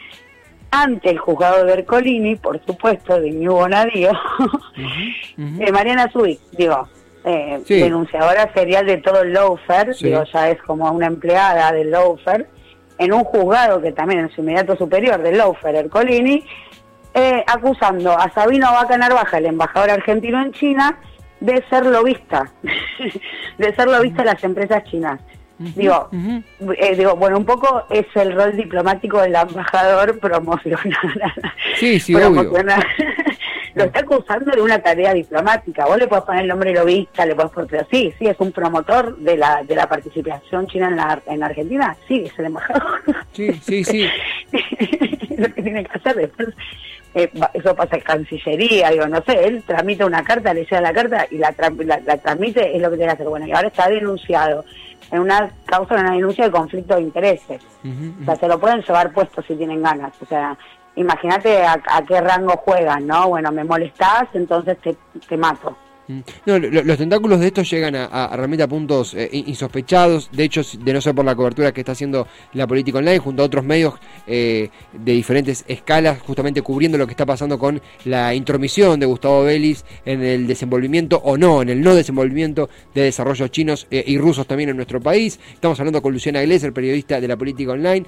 ante 0.70 1.10
el 1.10 1.18
juzgado 1.18 1.58
de 1.58 1.64
Bercolini, 1.64 2.36
por 2.36 2.64
supuesto, 2.64 3.20
de 3.20 3.30
New 3.30 3.52
Bonadío, 3.52 4.12
de 5.36 5.72
Mariana 5.72 6.10
Zubik, 6.12 6.40
digo, 6.52 6.88
eh, 7.24 7.60
denunciadora 7.68 8.52
serial 8.52 8.86
de 8.86 8.98
todo 8.98 9.22
el 9.22 9.32
Loafer, 9.32 9.94
digo, 9.96 10.24
ya 10.24 10.50
es 10.50 10.62
como 10.62 10.90
una 10.90 11.06
empleada 11.06 11.72
del 11.72 11.90
Loafer, 11.90 12.48
en 12.98 13.12
un 13.12 13.24
juzgado 13.24 13.80
que 13.80 13.92
también 13.92 14.26
es 14.26 14.32
su 14.34 14.40
inmediato 14.40 14.76
superior 14.76 15.22
del 15.22 15.38
Loafer, 15.38 15.74
Ercolini, 15.74 16.44
eh, 17.14 17.44
acusando 17.46 18.12
a 18.12 18.30
Sabino 18.32 18.72
Vaca 18.72 18.98
Narvaja, 18.98 19.38
el 19.38 19.46
embajador 19.46 19.90
argentino 19.90 20.42
en 20.42 20.52
China, 20.52 20.98
de 21.40 21.64
ser 21.70 21.86
lobista, 21.86 22.50
de 23.58 23.74
ser 23.74 23.88
lobista 23.88 24.22
de 24.22 24.32
las 24.32 24.44
empresas 24.44 24.84
chinas 24.84 25.20
digo, 25.58 26.08
eh, 26.12 26.96
digo, 26.96 27.16
bueno, 27.16 27.38
un 27.38 27.44
poco 27.44 27.84
es 27.90 28.06
el 28.14 28.32
rol 28.32 28.56
diplomático 28.56 29.20
del 29.20 29.34
embajador 29.34 30.18
promocionar. 30.18 31.32
Sí, 31.76 31.98
sí, 31.98 32.14
Lo 33.74 33.84
está 33.84 34.00
acusando 34.00 34.50
de 34.50 34.60
una 34.60 34.80
tarea 34.80 35.14
diplomática. 35.14 35.86
Vos 35.86 35.98
le 35.98 36.08
podés 36.08 36.24
poner 36.24 36.42
el 36.42 36.48
nombre 36.48 36.72
lobista, 36.72 37.24
le 37.24 37.36
podés 37.36 37.52
poner, 37.52 37.70
pero 37.70 37.86
sí, 37.90 38.12
sí, 38.18 38.26
es 38.26 38.36
un 38.40 38.50
promotor 38.50 39.16
de 39.18 39.36
la 39.36 39.62
de 39.62 39.76
la 39.76 39.88
participación 39.88 40.66
china 40.66 40.88
en 40.88 40.96
la 40.96 41.22
en 41.26 41.42
Argentina. 41.44 41.96
Sí, 42.08 42.24
es 42.26 42.36
el 42.38 42.46
embajador. 42.46 43.00
Sí, 43.32 43.52
sí, 43.62 43.84
sí. 43.84 44.08
lo 45.38 45.54
que 45.54 45.62
tiene 45.62 45.84
que 45.84 45.98
hacer 45.98 46.16
después. 46.16 46.48
Eh, 47.14 47.30
eso 47.54 47.74
pasa 47.74 47.96
en 47.96 48.02
Cancillería, 48.02 48.90
digo, 48.90 49.06
no 49.06 49.22
sé, 49.22 49.44
él 49.44 49.62
tramita 49.66 50.04
una 50.04 50.22
carta, 50.22 50.52
le 50.52 50.64
llega 50.64 50.80
la 50.80 50.92
carta 50.92 51.26
y 51.30 51.38
la, 51.38 51.54
la, 51.58 52.00
la 52.04 52.18
transmite, 52.18 52.76
es 52.76 52.82
lo 52.82 52.90
que 52.90 52.96
tiene 52.96 53.10
que 53.10 53.14
hacer. 53.14 53.28
Bueno, 53.28 53.46
y 53.46 53.52
ahora 53.52 53.68
está 53.68 53.88
denunciado 53.88 54.64
en 55.10 55.20
una 55.20 55.50
causa 55.64 55.94
de 55.94 56.00
una 56.02 56.12
denuncia 56.12 56.44
de 56.44 56.50
conflicto 56.50 56.94
de 56.96 57.02
intereses. 57.02 57.62
O 58.20 58.24
sea, 58.24 58.36
se 58.36 58.48
lo 58.48 58.58
pueden 58.58 58.82
llevar 58.82 59.12
puesto 59.12 59.42
si 59.42 59.54
tienen 59.54 59.82
ganas. 59.82 60.12
O 60.20 60.26
sea, 60.26 60.56
imagínate 60.96 61.64
a, 61.64 61.80
qué 62.06 62.20
rango 62.20 62.56
juegan, 62.58 63.06
¿no? 63.06 63.28
Bueno, 63.28 63.50
me 63.52 63.64
molestás, 63.64 64.24
entonces 64.34 64.78
te, 64.78 64.96
te 65.28 65.36
mato. 65.36 65.76
Mm. 66.08 66.20
No, 66.46 66.58
los 66.58 66.96
tentáculos 66.96 67.38
de 67.40 67.48
estos 67.48 67.70
llegan 67.70 67.94
a, 67.94 68.30
realmente 68.34 68.62
a 68.62 68.68
puntos 68.68 69.12
eh, 69.14 69.28
insospechados. 69.32 70.30
De 70.32 70.44
hecho, 70.44 70.62
de 70.82 70.92
no 70.92 71.00
ser 71.00 71.14
por 71.14 71.24
la 71.24 71.34
cobertura 71.34 71.72
que 71.72 71.82
está 71.82 71.92
haciendo 71.92 72.26
la 72.54 72.66
política 72.66 72.98
online, 72.98 73.18
junto 73.18 73.42
a 73.42 73.46
otros 73.46 73.64
medios 73.64 73.94
eh, 74.26 74.70
de 74.92 75.12
diferentes 75.12 75.64
escalas, 75.68 76.20
justamente 76.22 76.62
cubriendo 76.62 76.96
lo 76.96 77.06
que 77.06 77.12
está 77.12 77.26
pasando 77.26 77.58
con 77.58 77.80
la 78.06 78.34
intromisión 78.34 78.98
de 78.98 79.06
Gustavo 79.06 79.44
Vélez 79.44 79.84
en 80.06 80.22
el 80.22 80.46
desenvolvimiento 80.46 81.20
o 81.22 81.36
no, 81.36 81.60
en 81.60 81.68
el 81.68 81.82
no 81.82 81.94
desenvolvimiento 81.94 82.70
de 82.94 83.02
desarrollos 83.02 83.50
chinos 83.50 83.86
eh, 83.90 84.02
y 84.06 84.16
rusos 84.16 84.46
también 84.46 84.70
en 84.70 84.76
nuestro 84.76 85.00
país. 85.00 85.38
Estamos 85.52 85.78
hablando 85.78 86.00
con 86.00 86.12
Luciana 86.12 86.42
el 86.42 86.72
periodista 86.72 87.20
de 87.20 87.28
la 87.28 87.36
política 87.36 87.72
online. 87.72 88.06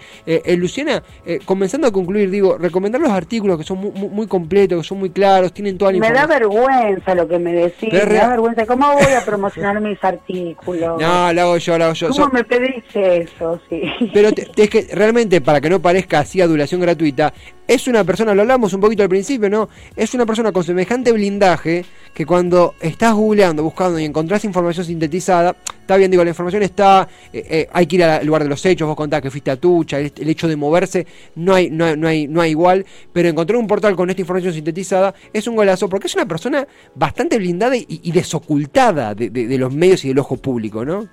Luciana, 0.57 1.03
comenzando 1.45 1.87
a 1.87 1.93
concluir, 1.93 2.31
digo, 2.31 2.57
recomendar 2.57 3.01
los 3.01 3.11
artículos 3.11 3.59
que 3.59 3.65
son 3.65 3.79
muy, 3.79 4.27
completos, 4.27 4.81
que 4.81 4.89
son 4.89 4.99
muy 4.99 5.11
claros, 5.11 5.53
tienen 5.53 5.77
toda 5.77 5.93
la 5.93 5.99
información. 5.99 6.29
Me 6.29 6.35
da 6.35 6.39
vergüenza 6.39 7.15
lo 7.15 7.29
que 7.29 7.39
me 7.39 7.53
decís 7.53 7.90
me 7.93 8.15
da 8.15 8.29
vergüenza. 8.29 8.67
¿Cómo 8.67 8.93
voy 8.93 9.13
a 9.13 9.25
promocionar 9.25 9.81
mis 9.81 10.03
artículos? 10.03 11.01
No, 11.01 11.33
lo 11.33 11.41
hago 11.41 11.57
yo, 11.59 11.79
lo 11.79 11.85
hago 11.85 11.95
yo. 11.95 12.09
¿Cómo 12.09 12.29
me 12.29 12.45
pedís 12.45 12.85
eso? 12.95 13.61
Sí. 13.69 13.83
Pero 14.13 14.31
es 14.57 14.71
que 14.71 14.87
realmente, 14.93 15.41
para 15.41 15.61
que 15.61 15.71
no 15.71 15.81
parezca 15.81 16.21
así 16.21 16.41
adulación 16.41 16.81
gratuita, 16.81 17.33
es 17.67 17.87
una 17.87 18.03
persona, 18.05 18.35
lo 18.35 18.43
hablamos 18.43 18.73
un 18.73 18.81
poquito 18.81 19.03
al 19.03 19.09
principio, 19.09 19.49
¿no? 19.49 19.69
Es 19.95 20.13
una 20.15 20.27
persona 20.27 20.51
con 20.53 20.65
semejante 20.65 21.13
blindaje 21.13 21.85
que 22.13 22.27
cuando 22.27 22.75
estás 22.81 23.15
googleando, 23.15 23.63
buscando 23.63 23.99
y 23.99 24.05
encontrás 24.05 24.45
información 24.45 24.85
sintetizada, 24.85 25.55
está 25.91 25.99
bien, 25.99 26.11
digo, 26.13 26.23
la 26.23 26.31
información 26.31 26.63
está, 26.63 27.09
eh, 27.33 27.45
eh, 27.51 27.69
hay 27.73 27.85
que 27.85 27.97
ir 27.97 28.05
al 28.05 28.25
lugar 28.25 28.45
de 28.45 28.49
los 28.49 28.65
hechos, 28.65 28.87
vos 28.87 28.97
contás 28.97 29.21
que 29.21 29.29
fuiste 29.29 29.51
a 29.51 29.57
Tucha, 29.57 29.99
el, 29.99 30.13
hecho 30.29 30.47
de 30.47 30.55
moverse, 30.55 31.05
no 31.35 31.53
hay, 31.53 31.69
no, 31.69 31.97
no, 31.97 32.07
hay, 32.07 32.29
no 32.29 32.41
hay 32.41 32.53
igual, 32.53 32.87
pero 33.13 33.29
encontrar 33.29 33.57
un 33.57 33.67
portal 33.67 33.97
con 33.97 34.09
esta 34.09 34.23
información 34.23 34.55
sintetizada 34.55 35.13
es 35.33 35.49
un 35.49 35.57
golazo, 35.57 35.89
porque 35.89 36.07
es 36.07 36.15
una 36.15 36.27
persona 36.27 36.65
bastante 36.95 37.39
blindada 37.39 37.75
y, 37.77 38.13
desocultada 38.13 39.17
de, 39.17 39.59
los 39.59 39.75
medios 39.75 40.05
y 40.05 40.09
del 40.09 40.21
ojo 40.21 40.37
público, 40.37 40.85
¿no? 40.85 41.09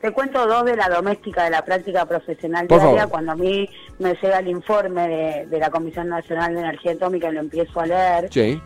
Te 0.00 0.10
cuento 0.12 0.46
dos 0.46 0.64
de 0.64 0.76
la 0.76 0.88
doméstica 0.88 1.44
de 1.44 1.50
la 1.50 1.62
práctica 1.62 2.06
profesional 2.06 2.66
diaria. 2.66 3.06
Cuando 3.06 3.32
a 3.32 3.36
mí 3.36 3.68
me 3.98 4.14
llega 4.14 4.38
el 4.38 4.48
informe 4.48 5.08
de, 5.08 5.46
de, 5.46 5.58
la 5.58 5.68
Comisión 5.68 6.08
Nacional 6.08 6.54
de 6.54 6.60
Energía 6.60 6.92
Atómica 6.92 7.28
y 7.28 7.34
lo 7.34 7.40
empiezo 7.40 7.80
a 7.80 7.86
leer, 7.86 8.28
sí 8.30 8.58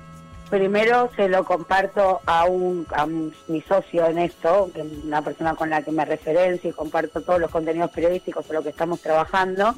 primero 0.48 1.10
se 1.16 1.28
lo 1.28 1.44
comparto 1.44 2.20
a 2.26 2.44
un 2.46 2.86
a 2.90 3.06
mi 3.06 3.60
socio 3.68 4.06
en 4.06 4.18
esto, 4.18 4.70
que 4.74 4.80
es 4.80 4.86
una 5.04 5.22
persona 5.22 5.54
con 5.54 5.70
la 5.70 5.82
que 5.82 5.92
me 5.92 6.04
referencio 6.04 6.70
y 6.70 6.72
comparto 6.72 7.20
todos 7.20 7.40
los 7.40 7.50
contenidos 7.50 7.90
periodísticos 7.90 8.44
por 8.44 8.56
lo 8.56 8.62
que 8.62 8.70
estamos 8.70 9.00
trabajando. 9.00 9.74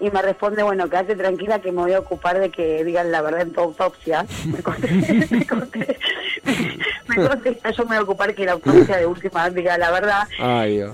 Y 0.00 0.10
me 0.10 0.20
responde, 0.20 0.64
bueno, 0.64 0.88
quédate 0.90 1.14
tranquila 1.14 1.60
que 1.60 1.70
me 1.70 1.82
voy 1.82 1.92
a 1.92 2.00
ocupar 2.00 2.40
de 2.40 2.50
que 2.50 2.82
digan 2.82 3.12
la 3.12 3.22
verdad 3.22 3.42
en 3.42 3.52
tu 3.52 3.60
autopsia. 3.60 4.26
Me 7.08 7.16
contesta, 7.28 7.70
yo 7.70 7.82
me 7.84 7.88
voy 7.88 7.96
a 7.96 8.02
ocupar 8.02 8.34
que 8.34 8.44
la 8.44 8.52
autopsia 8.52 8.96
de 8.96 9.06
última 9.06 9.48
diga 9.50 9.76
la 9.76 9.90
verdad. 9.90 10.26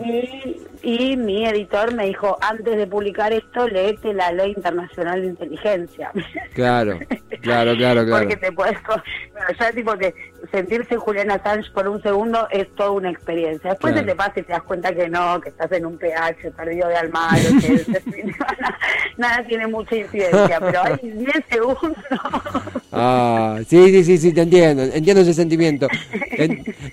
y, 0.02 0.56
y 0.82 1.16
mi 1.16 1.46
editor 1.46 1.94
me 1.94 2.06
dijo, 2.06 2.36
antes 2.40 2.76
de 2.76 2.86
publicar 2.86 3.32
esto, 3.32 3.68
léete 3.68 4.12
la 4.14 4.32
Ley 4.32 4.52
Internacional 4.56 5.22
de 5.22 5.28
Inteligencia. 5.28 6.10
Claro. 6.54 6.98
Claro, 7.40 7.76
claro, 7.76 8.04
claro. 8.04 8.24
Porque 8.24 8.36
te 8.36 8.52
puedes. 8.52 8.78
Bueno, 8.82 9.46
ya 9.58 9.72
tipo 9.72 9.96
que 9.96 10.14
sentirse 10.50 10.96
Juliana 10.96 11.34
Assange 11.34 11.70
por 11.72 11.88
un 11.88 12.02
segundo 12.02 12.48
es 12.50 12.72
toda 12.74 12.90
una 12.90 13.10
experiencia. 13.10 13.70
Después 13.70 13.94
se 13.94 14.02
te 14.02 14.14
pasa 14.14 14.32
y 14.36 14.42
te 14.42 14.52
das 14.52 14.62
cuenta 14.62 14.94
que 14.94 15.08
no, 15.08 15.40
que 15.40 15.50
estás 15.50 15.70
en 15.72 15.86
un 15.86 15.98
pH 15.98 16.50
perdido 16.52 16.88
de 16.88 16.96
alma, 16.96 17.30
que 17.60 17.84
nada, 19.16 19.44
tiene 19.46 19.66
mucha 19.66 19.96
incidencia, 19.96 20.60
pero 20.60 20.82
hay 20.82 20.98
10 21.02 21.44
segundos. 21.48 21.96
Ah, 23.00 23.60
sí, 23.68 23.90
sí, 23.90 24.04
sí, 24.04 24.18
sí, 24.18 24.32
te 24.32 24.42
entiendo, 24.42 24.82
entiendo 24.82 25.22
ese 25.22 25.34
sentimiento. 25.34 25.86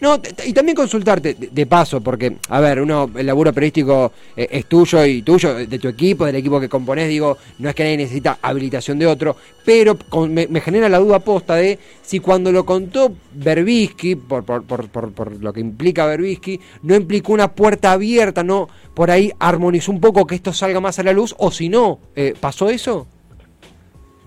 no, 0.01 0.19
y 0.45 0.53
también 0.53 0.75
consultarte, 0.75 1.35
de, 1.35 1.65
paso, 1.65 2.01
porque, 2.01 2.37
a 2.49 2.59
ver, 2.59 2.81
uno, 2.81 3.09
el 3.15 3.25
laburo 3.25 3.51
periodístico 3.51 4.11
eh, 4.37 4.47
es 4.51 4.65
tuyo 4.67 5.03
y 5.05 5.23
tuyo, 5.23 5.55
de 5.55 5.79
tu 5.79 5.87
equipo, 5.87 6.25
del 6.25 6.35
equipo 6.35 6.59
que 6.59 6.69
componés, 6.69 7.09
digo, 7.09 7.37
no 7.59 7.69
es 7.69 7.75
que 7.75 7.83
nadie 7.83 7.97
necesita 7.97 8.37
habilitación 8.41 8.99
de 8.99 9.07
otro, 9.07 9.35
pero 9.65 9.97
me, 10.29 10.47
me 10.47 10.61
genera 10.61 10.89
la 10.89 10.99
duda 10.99 11.19
posta 11.19 11.55
de 11.55 11.79
si 12.03 12.19
cuando 12.19 12.51
lo 12.51 12.65
contó 12.65 13.11
Berbisky, 13.33 14.15
por, 14.15 14.43
por, 14.43 14.63
por, 14.63 14.89
por, 14.89 15.41
lo 15.41 15.53
que 15.53 15.59
implica 15.59 16.05
Berbisky, 16.05 16.59
no 16.83 16.95
implicó 16.95 17.33
una 17.33 17.51
puerta 17.51 17.91
abierta, 17.91 18.43
no 18.43 18.69
por 18.93 19.11
ahí 19.11 19.31
armonizó 19.39 19.91
un 19.91 19.99
poco 19.99 20.27
que 20.27 20.35
esto 20.35 20.53
salga 20.53 20.79
más 20.79 20.99
a 20.99 21.03
la 21.03 21.13
luz, 21.13 21.35
o 21.37 21.51
si 21.51 21.67
no, 21.67 21.99
eh, 22.15 22.35
¿pasó 22.39 22.69
eso? 22.69 23.07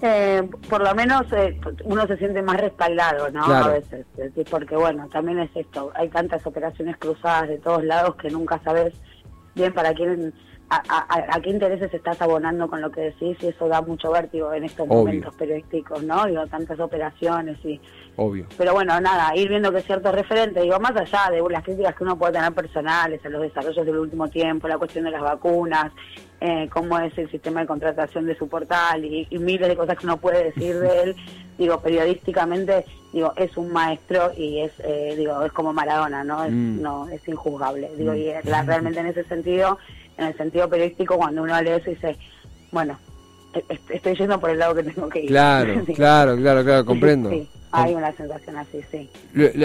Eh, 0.01 0.49
por 0.69 0.81
lo 0.81 0.95
menos 0.95 1.23
eh, 1.33 1.59
uno 1.85 2.07
se 2.07 2.17
siente 2.19 2.41
más 2.41 2.61
respaldado, 2.61 3.31
¿no? 3.31 3.45
A 3.45 3.69
veces, 3.69 4.07
porque 4.49 4.77
bueno, 4.77 5.09
también 5.09 5.41
es 5.41 5.51
esto, 5.57 5.91
hay 5.95 6.09
tantas 6.09 6.47
operaciones 6.47 6.97
cruzadas 6.99 7.49
de 7.49 7.59
todos 7.59 7.83
lados 7.85 8.15
que 8.15 8.31
nunca 8.31 8.61
sabes 8.63 8.95
bien 9.57 9.75
para 9.75 9.93
quién 9.95 10.33
a, 10.71 11.41
qué 11.43 11.51
intereses 11.51 11.93
estás 11.93 12.21
abonando 12.21 12.69
con 12.69 12.81
lo 12.81 12.91
que 12.91 13.01
decís 13.01 13.39
y 13.41 13.47
eso 13.47 13.69
da 13.69 13.81
mucho 13.81 14.11
vértigo 14.13 14.53
en 14.53 14.65
estos 14.65 14.87
momentos 14.87 15.35
periodísticos, 15.35 16.03
¿no? 16.03 16.27
Digo, 16.27 16.47
tantas 16.47 16.79
operaciones 16.79 17.57
y... 17.65 17.81
Obvio. 18.17 18.47
Pero 18.57 18.75
bueno, 18.75 19.01
nada, 19.01 19.35
ir 19.37 19.49
viendo 19.49 19.73
que 19.73 19.81
ciertos 19.81 20.13
referentes, 20.13 20.63
digo, 20.63 20.79
más 20.81 20.95
allá 20.97 21.31
de 21.31 21.43
las 21.49 21.65
críticas 21.65 21.95
que 21.95 22.05
uno 22.05 22.19
puede 22.19 22.35
tener 22.35 22.53
personales 22.53 23.25
a 23.25 23.29
los 23.29 23.43
desarrollos 23.43 23.87
del 23.87 23.97
último 23.97 24.29
tiempo, 24.29 24.69
la 24.69 24.77
cuestión 24.77 25.05
de 25.05 25.13
las 25.13 25.23
vacunas, 25.23 25.93
eh, 26.41 26.69
cómo 26.71 26.99
es 26.99 27.17
el 27.17 27.31
sistema 27.31 27.61
de 27.61 27.67
contratación 27.67 28.27
de 28.27 28.37
su 28.37 28.49
portal 28.49 29.05
y, 29.05 29.27
miles 29.39 29.69
de 29.69 29.77
cosas 29.77 29.97
que 29.97 30.07
uno 30.07 30.19
puede 30.19 30.45
decir 30.45 30.79
de 30.79 31.03
él, 31.03 31.17
digo, 31.59 31.81
periodísticamente, 31.81 32.85
digo, 33.13 33.33
es 33.37 33.57
un 33.57 33.73
maestro 33.73 34.33
y 34.37 34.61
es, 34.61 34.73
eh, 34.81 35.15
digo, 35.17 35.43
es 35.45 35.53
como 35.53 35.73
Maradona, 35.73 36.25
¿no? 36.25 36.45
Es, 36.45 36.53
mm. 36.53 36.83
no, 36.83 37.09
es 37.09 37.27
injuzgable, 37.27 37.91
digo, 37.97 38.13
mm. 38.13 38.17
y 38.17 38.33
realmente 38.43 39.01
en 39.01 39.07
ese 39.07 39.25
sentido 39.25 39.79
en 40.19 40.27
el 40.27 40.37
sentido 40.37 40.69
periodístico, 40.69 41.17
cuando 41.17 41.43
uno 41.43 41.61
lee 41.63 41.71
eso 41.71 41.91
dice, 41.91 42.17
bueno, 42.71 42.99
e-, 43.55 43.79
estoy 43.91 44.17
yendo 44.17 44.39
por 44.39 44.51
el 44.51 44.59
lado 44.59 44.75
que 44.75 44.83
tengo 44.83 45.09
que 45.09 45.21
ir. 45.21 45.29
Claro, 45.29 45.85
claro, 45.95 46.37
claro, 46.37 46.65
claro, 46.65 46.85
comprendo. 46.85 47.31
Hay 47.71 47.95
una 47.95 48.13
sensación 48.13 48.57
así, 48.57 48.81
sí. 48.91 49.09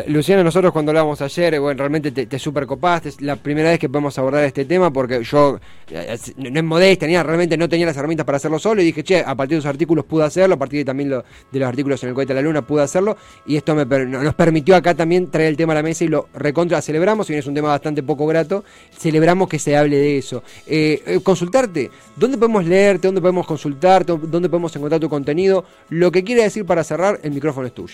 Luciana, 0.07 0.43
nosotros 0.43 0.73
cuando 0.73 0.91
hablábamos 0.91 1.21
ayer, 1.21 1.59
bueno, 1.59 1.77
realmente 1.77 2.11
te, 2.11 2.25
te 2.25 2.39
super 2.39 2.65
copaste, 2.65 3.09
es 3.09 3.21
la 3.21 3.35
primera 3.35 3.69
vez 3.69 3.79
que 3.79 3.89
podemos 3.89 4.17
abordar 4.17 4.43
este 4.43 4.65
tema 4.65 4.91
porque 4.91 5.23
yo, 5.23 5.59
eh, 5.89 6.17
no 6.37 6.59
es 6.59 6.63
modesta, 6.63 7.07
ni 7.07 7.17
realmente 7.21 7.57
no 7.57 7.69
tenía 7.69 7.85
las 7.85 7.97
herramientas 7.97 8.25
para 8.25 8.37
hacerlo 8.37 8.59
solo 8.59 8.81
y 8.81 8.85
dije, 8.85 9.03
che, 9.03 9.19
a 9.19 9.35
partir 9.35 9.57
de 9.57 9.63
los 9.63 9.65
artículos 9.65 10.05
pude 10.05 10.25
hacerlo, 10.25 10.55
a 10.55 10.59
partir 10.59 10.79
de, 10.79 10.85
también 10.85 11.09
lo, 11.09 11.23
de 11.51 11.59
los 11.59 11.67
artículos 11.67 12.03
en 12.03 12.09
el 12.09 12.15
cohete 12.15 12.33
de 12.33 12.41
la 12.41 12.45
luna 12.45 12.61
pude 12.61 12.83
hacerlo 12.83 13.17
y 13.45 13.55
esto 13.55 13.75
me, 13.75 13.85
nos 13.85 14.35
permitió 14.35 14.75
acá 14.75 14.93
también 14.95 15.31
traer 15.31 15.49
el 15.49 15.57
tema 15.57 15.73
a 15.73 15.75
la 15.75 15.83
mesa 15.83 16.03
y 16.03 16.07
lo 16.07 16.27
recontra 16.33 16.81
celebramos, 16.81 17.29
y 17.29 17.35
es 17.35 17.47
un 17.47 17.53
tema 17.53 17.69
bastante 17.69 18.03
poco 18.03 18.25
grato, 18.27 18.63
celebramos 18.91 19.47
que 19.49 19.59
se 19.59 19.75
hable 19.75 19.97
de 19.97 20.17
eso. 20.17 20.43
Eh, 20.67 21.01
eh, 21.05 21.19
consultarte, 21.21 21.89
¿dónde 22.15 22.37
podemos 22.37 22.65
leerte, 22.65 23.07
dónde 23.07 23.21
podemos 23.21 23.47
consultarte, 23.47 24.13
dónde 24.21 24.49
podemos 24.49 24.75
encontrar 24.75 24.99
tu 24.99 25.09
contenido? 25.09 25.65
Lo 25.89 26.11
que 26.11 26.23
quiere 26.23 26.43
decir 26.43 26.65
para 26.65 26.83
cerrar, 26.83 27.19
el 27.23 27.31
micrófono 27.31 27.67
es 27.67 27.73
tuyo. 27.73 27.92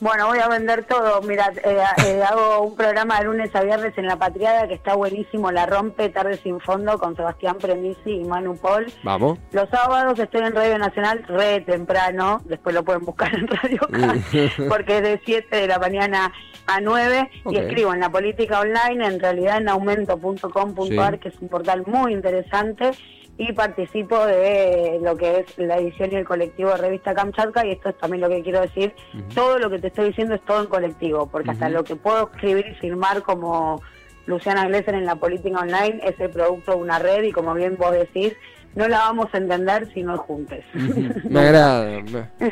Bueno, 0.00 0.28
voy 0.28 0.38
a 0.38 0.48
vender 0.48 0.84
todo. 0.84 1.20
Mira, 1.22 1.52
eh, 1.64 1.82
eh, 2.06 2.22
hago 2.22 2.60
un 2.62 2.76
programa 2.76 3.18
de 3.18 3.24
lunes 3.24 3.54
a 3.54 3.62
viernes 3.62 3.96
en 3.98 4.06
La 4.06 4.16
Patriada 4.16 4.68
que 4.68 4.74
está 4.74 4.94
buenísimo, 4.94 5.50
La 5.50 5.66
Rompe, 5.66 6.08
Tarde 6.08 6.36
Sin 6.36 6.60
Fondo, 6.60 6.98
con 6.98 7.16
Sebastián 7.16 7.56
Premisi 7.58 8.12
y 8.12 8.24
Manu 8.24 8.56
Paul. 8.56 8.86
Vamos. 9.02 9.38
Los 9.50 9.68
sábados 9.70 10.18
estoy 10.18 10.42
en 10.42 10.54
Radio 10.54 10.78
Nacional 10.78 11.24
re 11.26 11.60
temprano, 11.62 12.40
después 12.44 12.74
lo 12.74 12.84
pueden 12.84 13.04
buscar 13.04 13.34
en 13.34 13.48
Radio 13.48 13.80
mm. 13.88 14.68
porque 14.68 14.98
es 14.98 15.02
de 15.02 15.20
7 15.24 15.56
de 15.56 15.66
la 15.66 15.78
mañana 15.80 16.32
a 16.66 16.80
9 16.80 17.30
y 17.50 17.56
escribo 17.56 17.92
en 17.92 18.00
La 18.00 18.10
Política 18.10 18.60
Online, 18.60 19.04
en 19.04 19.20
realidad 19.20 19.56
en 19.56 19.68
aumento.com.ar, 19.68 21.18
que 21.18 21.28
es 21.28 21.38
un 21.40 21.48
portal 21.48 21.82
muy 21.86 22.12
interesante 22.12 22.92
y 23.38 23.52
participo 23.52 24.26
de 24.26 24.98
lo 25.00 25.16
que 25.16 25.40
es 25.40 25.58
la 25.58 25.78
edición 25.78 26.10
y 26.12 26.16
el 26.16 26.24
colectivo 26.24 26.70
de 26.70 26.76
Revista 26.76 27.14
Kamchatka 27.14 27.64
y 27.64 27.70
esto 27.70 27.90
es 27.90 27.98
también 27.98 28.20
lo 28.20 28.28
que 28.28 28.42
quiero 28.42 28.60
decir, 28.60 28.92
todo 29.32 29.60
lo 29.60 29.70
que 29.70 29.78
te 29.78 29.86
estoy 29.86 30.08
diciendo 30.08 30.34
es 30.34 30.44
todo 30.44 30.62
en 30.62 30.66
colectivo, 30.66 31.26
porque 31.26 31.52
hasta 31.52 31.68
lo 31.68 31.84
que 31.84 31.94
puedo 31.94 32.28
escribir 32.32 32.66
y 32.66 32.74
firmar 32.74 33.22
como 33.22 33.80
Luciana 34.26 34.66
Glesser 34.66 34.96
en 34.96 35.06
la 35.06 35.14
política 35.14 35.60
online 35.60 36.00
es 36.02 36.18
el 36.18 36.30
producto 36.30 36.72
de 36.72 36.78
una 36.78 36.98
red 36.98 37.22
y 37.22 37.32
como 37.32 37.54
bien 37.54 37.76
vos 37.78 37.92
decís, 37.92 38.32
no 38.74 38.88
la 38.88 38.98
vamos 38.98 39.28
a 39.32 39.38
entender 39.38 39.88
si 39.94 40.02
no 40.02 40.18
juntes. 40.18 40.64
Me 41.30 41.40
agrada. 41.40 42.02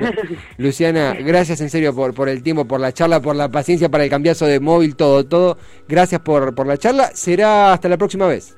Luciana, 0.57 1.15
gracias 1.19 1.61
en 1.61 1.69
serio 1.69 1.95
por, 1.97 2.15
por 2.15 2.29
el 2.29 2.45
tiempo, 2.45 2.65
por 2.65 2.79
la 2.79 2.93
charla, 2.93 3.21
por 3.21 3.35
la 3.35 3.49
paciencia 3.49 3.89
para 3.89 4.05
el 4.05 4.11
cambiazo 4.11 4.47
de 4.47 4.61
móvil, 4.61 4.95
todo, 4.95 5.27
todo. 5.27 5.59
Gracias 5.89 6.21
por, 6.21 6.55
por 6.55 6.69
la 6.69 6.77
charla. 6.77 7.11
Será 7.13 7.73
hasta 7.73 7.89
la 7.89 7.99
próxima 7.99 8.27
vez. 8.29 8.57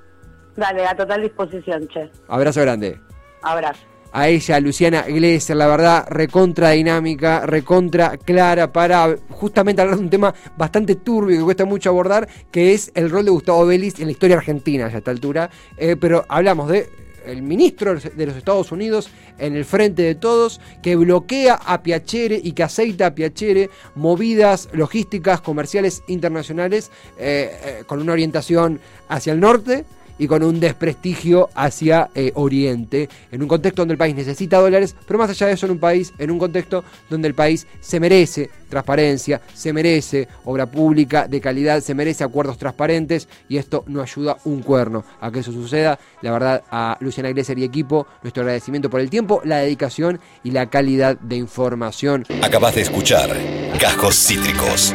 Dale, 0.58 0.84
a 0.84 0.96
total 0.96 1.22
disposición, 1.22 1.86
che. 1.86 2.10
Abrazo 2.26 2.60
grande. 2.62 2.98
Abrazo. 3.42 3.80
A 4.10 4.26
ella, 4.26 4.58
Luciana 4.58 5.02
Glesser, 5.02 5.54
la 5.54 5.68
verdad, 5.68 6.06
recontra 6.08 6.70
dinámica, 6.70 7.46
recontra 7.46 8.16
clara 8.16 8.72
para 8.72 9.16
justamente 9.30 9.82
hablar 9.82 9.98
de 9.98 10.02
un 10.02 10.10
tema 10.10 10.34
bastante 10.56 10.96
turbio 10.96 11.38
que 11.38 11.44
cuesta 11.44 11.64
mucho 11.64 11.90
abordar, 11.90 12.26
que 12.50 12.74
es 12.74 12.90
el 12.96 13.08
rol 13.08 13.26
de 13.26 13.30
Gustavo 13.30 13.66
Vélez 13.66 14.00
en 14.00 14.06
la 14.06 14.12
historia 14.12 14.36
argentina 14.36 14.86
a 14.86 14.88
esta 14.88 15.12
altura. 15.12 15.48
Eh, 15.76 15.94
pero 15.94 16.24
hablamos 16.28 16.68
de 16.68 16.88
el 17.24 17.42
ministro 17.42 17.94
de 17.94 18.26
los 18.26 18.34
Estados 18.34 18.72
Unidos 18.72 19.10
en 19.38 19.54
el 19.54 19.64
frente 19.64 20.02
de 20.02 20.16
todos, 20.16 20.60
que 20.82 20.96
bloquea 20.96 21.54
a 21.54 21.82
Piacere 21.84 22.40
y 22.42 22.52
que 22.52 22.64
aceita 22.64 23.06
a 23.06 23.14
Piacere 23.14 23.70
movidas 23.94 24.70
logísticas 24.72 25.40
comerciales 25.40 26.02
internacionales 26.08 26.90
eh, 27.16 27.60
eh, 27.62 27.84
con 27.86 28.00
una 28.00 28.12
orientación 28.12 28.80
hacia 29.08 29.34
el 29.34 29.40
norte 29.40 29.84
y 30.18 30.26
con 30.26 30.42
un 30.42 30.60
desprestigio 30.60 31.50
hacia 31.54 32.10
eh, 32.14 32.32
Oriente, 32.34 33.08
en 33.30 33.42
un 33.42 33.48
contexto 33.48 33.82
donde 33.82 33.92
el 33.92 33.98
país 33.98 34.14
necesita 34.14 34.58
dólares, 34.58 34.94
pero 35.06 35.18
más 35.18 35.30
allá 35.30 35.46
de 35.46 35.52
eso 35.54 35.66
en 35.66 35.72
un 35.72 35.78
país, 35.78 36.12
en 36.18 36.30
un 36.30 36.38
contexto 36.38 36.84
donde 37.08 37.28
el 37.28 37.34
país 37.34 37.66
se 37.80 38.00
merece 38.00 38.50
transparencia, 38.68 39.40
se 39.54 39.72
merece 39.72 40.28
obra 40.44 40.66
pública 40.66 41.26
de 41.26 41.40
calidad, 41.40 41.80
se 41.80 41.94
merece 41.94 42.24
acuerdos 42.24 42.58
transparentes 42.58 43.28
y 43.48 43.56
esto 43.56 43.84
no 43.86 44.02
ayuda 44.02 44.36
un 44.44 44.62
cuerno 44.62 45.04
a 45.20 45.30
que 45.30 45.40
eso 45.40 45.52
suceda. 45.52 45.98
La 46.22 46.32
verdad 46.32 46.62
a 46.70 46.96
Luciana 47.00 47.30
Iglesias 47.30 47.58
y 47.58 47.64
equipo, 47.64 48.06
nuestro 48.22 48.42
agradecimiento 48.42 48.90
por 48.90 49.00
el 49.00 49.10
tiempo, 49.10 49.40
la 49.44 49.58
dedicación 49.58 50.20
y 50.44 50.50
la 50.50 50.66
calidad 50.66 51.18
de 51.18 51.36
información. 51.36 52.24
Acabas 52.42 52.74
de 52.74 52.82
escuchar 52.82 53.30
Cajos 53.78 54.16
Cítricos. 54.16 54.94